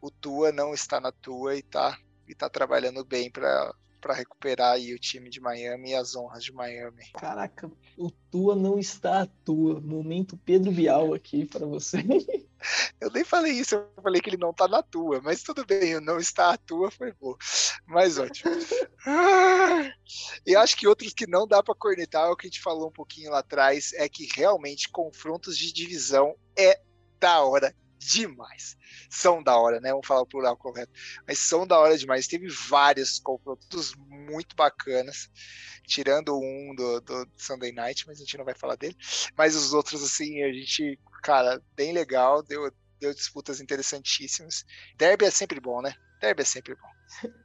[0.00, 1.98] o Tua não está na tua e tá,
[2.28, 6.44] e tá trabalhando bem para para recuperar aí o time de Miami e as honras
[6.44, 7.06] de Miami.
[7.18, 9.80] Caraca, o Tua não está à tua.
[9.80, 11.96] Momento Pedro Bial aqui para você.
[13.00, 15.96] Eu nem falei isso, eu falei que ele não tá na tua, mas tudo bem,
[15.96, 17.34] o não está à tua foi bom.
[17.86, 18.54] Mas ótimo.
[20.46, 22.88] e acho que outros que não dá para cornetar, é o que a gente falou
[22.88, 26.80] um pouquinho lá atrás, é que realmente confrontos de divisão é
[27.20, 28.76] da hora demais.
[29.08, 29.90] São da hora, né?
[29.90, 30.92] Vamos falar o plural correto.
[31.26, 32.26] Mas são da hora demais.
[32.26, 35.30] Teve vários confrontos muito bacanas.
[35.86, 38.96] Tirando um do, do Sunday Night, mas a gente não vai falar dele.
[39.36, 42.42] Mas os outros, assim, a gente, cara, bem legal.
[42.42, 44.64] Deu, deu disputas interessantíssimas.
[44.96, 45.94] Derby é sempre bom, né?
[46.20, 47.30] Derby é sempre bom.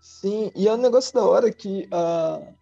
[0.00, 2.54] Sim, e é um negócio da hora que uh,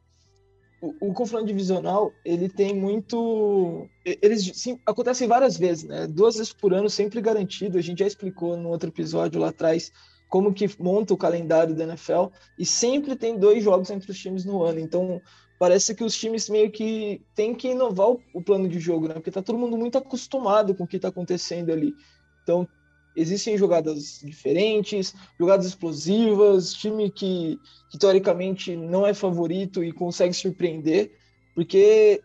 [0.82, 3.88] o, o, confronto divisional, ele tem muito.
[4.04, 6.08] Eles sim, acontecem várias vezes, né?
[6.08, 7.78] Duas vezes por ano, sempre garantido.
[7.78, 9.92] A gente já explicou no outro episódio lá atrás
[10.28, 12.26] como que monta o calendário da NFL
[12.58, 14.80] e sempre tem dois jogos entre os times no ano.
[14.80, 15.22] Então,
[15.56, 19.14] parece que os times meio que têm que inovar o, o plano de jogo, né?
[19.14, 21.94] Porque tá todo mundo muito acostumado com o que tá acontecendo ali.
[22.42, 22.68] Então,
[23.14, 27.58] existem jogadas diferentes, jogadas explosivas, time que,
[27.90, 31.12] que, teoricamente não é favorito e consegue surpreender,
[31.54, 32.22] porque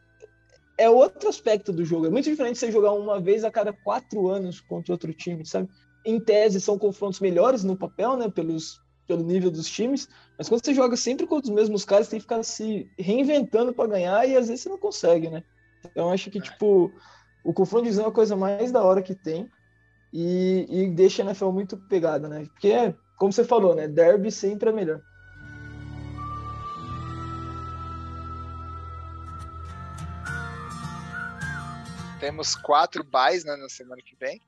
[0.77, 2.05] é outro aspecto do jogo.
[2.05, 5.69] É muito diferente você jogar uma vez a cada quatro anos contra outro time, sabe?
[6.05, 8.29] Em tese, são confrontos melhores no papel, né?
[8.29, 10.07] Pelos, pelo nível dos times,
[10.37, 13.89] mas quando você joga sempre contra os mesmos caras, tem que ficar se reinventando para
[13.89, 15.43] ganhar e às vezes você não consegue, né?
[15.85, 16.91] Então, acho que, tipo,
[17.43, 19.49] o confronto é a coisa mais da hora que tem
[20.19, 22.47] e, e deixa a NFL muito pegada, né?
[22.47, 22.73] Porque,
[23.17, 23.87] como você falou, né?
[23.87, 24.99] Derby sempre é melhor.
[32.19, 34.41] Temos quatro buys né, na semana que vem.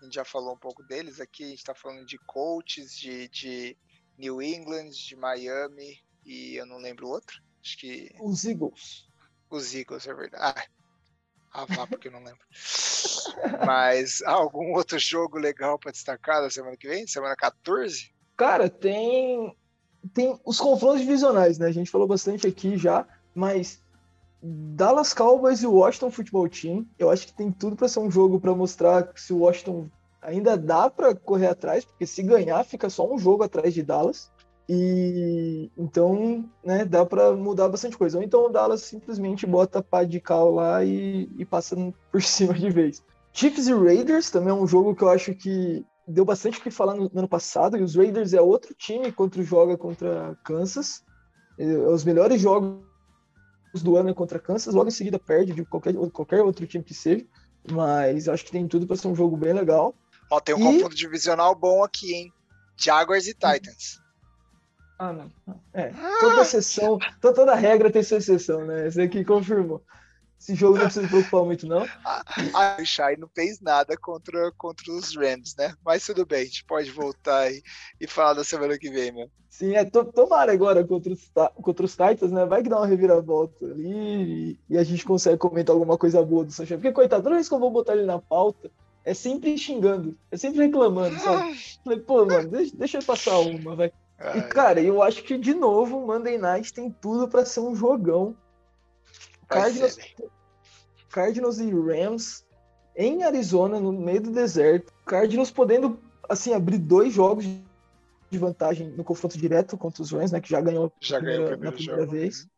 [0.00, 1.42] A gente já falou um pouco deles aqui.
[1.42, 3.76] A gente está falando de Colts, de, de
[4.16, 7.42] New England, de Miami e eu não lembro o outro.
[7.60, 8.14] Acho que.
[8.20, 9.08] Os Eagles.
[9.50, 10.54] Os Eagles, é verdade.
[10.56, 10.66] Ah,
[11.56, 12.40] ah, vá, porque eu não lembro.
[13.64, 17.06] Mas algum outro jogo legal para destacar da semana que vem?
[17.06, 18.10] Semana 14?
[18.36, 19.56] Cara, tem
[20.12, 21.66] tem os confrontos divisionais, né?
[21.66, 23.82] A gente falou bastante aqui já, mas
[24.42, 28.38] Dallas Cowboys e Washington Football Team, eu acho que tem tudo para ser um jogo
[28.38, 29.90] para mostrar se o Washington
[30.20, 34.30] ainda dá para correr atrás, porque se ganhar fica só um jogo atrás de Dallas.
[34.68, 38.18] E então, né, dá para mudar bastante coisa.
[38.18, 41.76] Ou então o Dallas simplesmente bota pá de cal lá e, e passa
[42.10, 43.02] por cima de vez.
[43.32, 46.70] Chiefs e Raiders também é um jogo que eu acho que deu bastante o que
[46.70, 47.76] falar no, no ano passado.
[47.76, 51.04] E os Raiders é outro time quando joga contra Kansas.
[51.58, 52.80] É, é os melhores jogos
[53.82, 54.74] do ano é contra Kansas.
[54.74, 57.24] Logo em seguida perde de qualquer, qualquer outro time que seja.
[57.70, 59.94] Mas acho que tem tudo para ser um jogo bem legal.
[60.30, 60.62] Ó, tem um e...
[60.62, 62.32] confronto divisional bom aqui, hein?
[62.76, 64.00] Jaguars e Titans.
[64.98, 65.30] Ah, não.
[65.74, 68.88] É, toda exceção, toda regra tem sua exceção, né?
[68.88, 69.82] Esse aqui confirmou.
[70.38, 71.86] Esse jogo não precisa se preocupar muito, não.
[72.54, 75.74] A Shai não fez nada contra, contra os Rams, né?
[75.84, 77.62] Mas tudo bem, a gente pode voltar e,
[78.00, 79.30] e falar da semana que vem, meu.
[79.48, 81.32] Sim, é, to, tomara agora contra os,
[81.62, 82.44] contra os Titans, né?
[82.44, 86.44] Vai que dá uma reviravolta ali e, e a gente consegue comentar alguma coisa boa
[86.44, 86.78] do Sunshine.
[86.78, 88.70] Porque, coitado, toda vez que eu vou botar ele na pauta,
[89.04, 91.54] é sempre xingando, é sempre reclamando, sabe?
[91.82, 93.90] Falei, pô, mano, deixa, deixa eu passar uma, vai.
[94.34, 97.74] E, cara, eu acho que, de novo, o Monday Night tem tudo para ser um
[97.74, 98.34] jogão.
[99.46, 99.98] Cardinals,
[101.10, 102.46] Cardinals e Rams
[102.96, 104.92] em Arizona, no meio do deserto.
[105.04, 107.44] Cardinals podendo, assim, abrir dois jogos
[108.30, 110.40] de vantagem no confronto direto contra os Rams, né?
[110.40, 112.12] Que já ganhou, já primeira, ganhou na primeira jogo.
[112.12, 112.48] vez.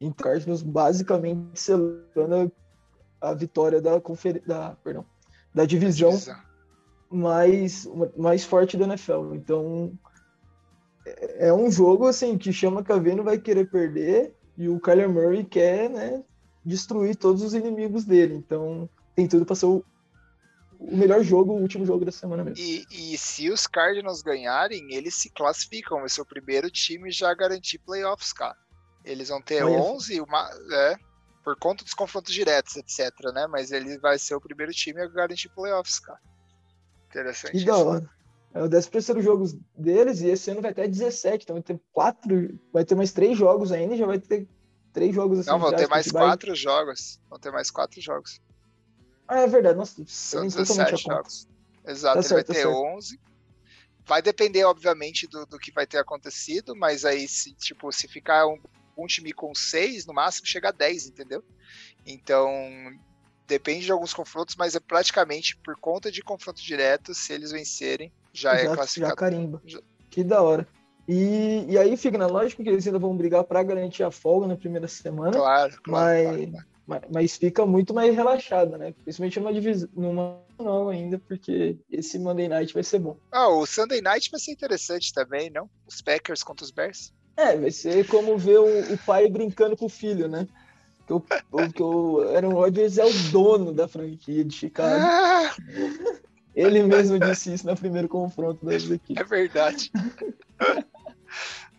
[0.00, 2.52] Então, Cardinals basicamente selando
[3.20, 4.40] a vitória da, confer...
[4.46, 5.04] da, perdão,
[5.52, 6.36] da divisão, divisão.
[7.10, 9.34] Mais, mais forte da NFL.
[9.34, 9.92] Então,
[11.04, 14.80] é, é um jogo assim que chama que a não vai querer perder e o
[14.80, 16.22] Kyler Murray quer, né,
[16.64, 18.34] destruir todos os inimigos dele.
[18.34, 19.84] Então, tem tudo para ser o,
[20.78, 22.58] o melhor jogo, o último jogo da semana mesmo.
[22.64, 26.00] E, e, se os Cardinals ganharem, eles se classificam.
[26.00, 28.56] Vai ser o primeiro time já a garantir playoffs, cara.
[29.04, 29.76] Eles vão ter Olha.
[29.76, 30.96] 11, uma, é,
[31.42, 33.46] por conta dos confrontos diretos, etc, né?
[33.46, 36.20] Mas ele vai ser o primeiro time a garantir playoffs, cara.
[37.10, 37.58] Interessante.
[37.58, 38.10] Que da hora.
[38.54, 39.46] É o 13 terceiro jogo
[39.76, 43.36] deles e esse ano vai até 17, então vai ter quatro, vai ter mais três
[43.36, 44.48] jogos ainda e já vai ter
[44.92, 45.50] três jogos assim.
[45.50, 46.56] Não, vão ter mais quatro vai...
[46.56, 47.20] jogos.
[47.28, 48.40] Vão ter mais quatro jogos.
[49.26, 49.76] Ah, é verdade.
[49.76, 51.48] Nossa, São 17 jogos.
[51.84, 53.20] Exato, tá ele certo, vai ter tá 11.
[54.06, 58.46] Vai depender, obviamente, do, do que vai ter acontecido, mas aí, se, tipo, se ficar
[58.46, 58.58] um,
[58.96, 61.42] um time com seis, no máximo chega a 10, entendeu?
[62.06, 62.48] Então,
[63.46, 68.12] depende de alguns confrontos, mas é praticamente por conta de confronto direto, se eles vencerem,
[68.32, 69.10] já, é classificado.
[69.10, 69.62] Já carimba.
[69.64, 69.80] Já...
[70.10, 70.66] Que da hora.
[71.06, 74.46] E, e aí fica na lógica que eles ainda vão brigar para garantir a folga
[74.46, 75.32] na primeira semana.
[75.32, 78.94] Claro, claro, mas, claro, mas, mas, fica muito mais relaxado, né?
[79.02, 83.16] Principalmente numa divisão, numa não ainda, porque esse Monday Night vai ser bom.
[83.30, 85.68] Ah, o Sunday Night vai ser interessante também, não?
[85.86, 87.12] Os Packers contra os Bears.
[87.36, 90.46] É, vai ser como ver o, o pai brincando com o filho, né?
[91.06, 95.04] Que o, o, que o Aaron Rodgers é o dono da franquia de Chicago.
[95.04, 95.54] Ah!
[96.54, 99.20] Ele mesmo disse isso no primeiro confronto das equipes.
[99.20, 99.90] É verdade.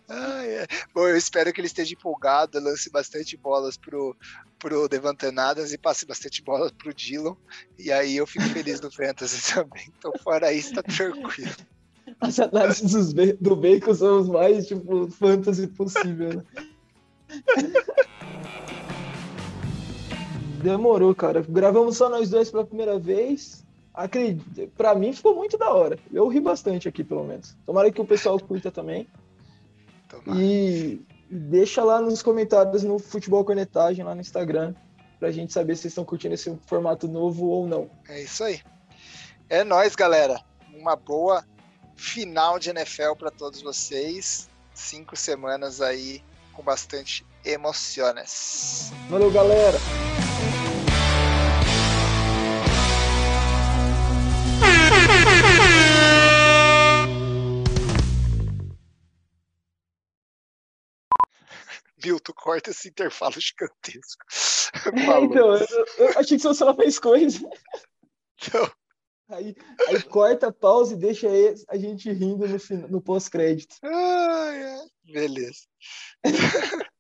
[0.08, 0.68] Ah, é.
[0.94, 4.16] Bom, eu espero que ele esteja empolgado, lance bastante bolas pro,
[4.60, 7.36] pro Devantanadas e passe bastante bolas pro Dillon.
[7.80, 9.92] E aí eu fico feliz no Fantasy também.
[9.98, 11.56] Então, fora isso, tá tranquilo.
[12.20, 16.44] As análises do Bacon são os mais, tipo, fantasy possível, né?
[20.66, 21.46] Demorou, cara.
[21.48, 25.98] Gravamos só nós dois pela primeira vez acredito, pra mim ficou muito da hora.
[26.12, 27.56] Eu ri bastante aqui, pelo menos.
[27.66, 29.08] Tomara que o pessoal curta também.
[30.10, 30.42] Tomara.
[30.42, 34.76] E deixa lá nos comentários no Futebol Cornetagem, lá no Instagram,
[35.20, 37.90] pra gente saber se vocês estão curtindo esse formato novo ou não.
[38.08, 38.62] É isso aí.
[39.50, 40.42] É nóis, galera.
[40.74, 41.44] Uma boa
[41.96, 44.50] final de NFL para todos vocês.
[44.74, 48.92] Cinco semanas aí com bastante emoções.
[49.10, 49.78] Valeu, galera!
[62.06, 64.24] Bill, tu corta esse intervalo gigantesco.
[64.94, 67.40] É, então, eu, eu, achei que você falar mais coisa.
[68.54, 68.72] Não.
[69.30, 69.56] Aí,
[69.88, 71.28] aí corta, pausa e deixa
[71.70, 73.78] a gente rindo no, no pós-crédito.
[73.82, 75.12] Ah, é.
[75.12, 75.62] Beleza.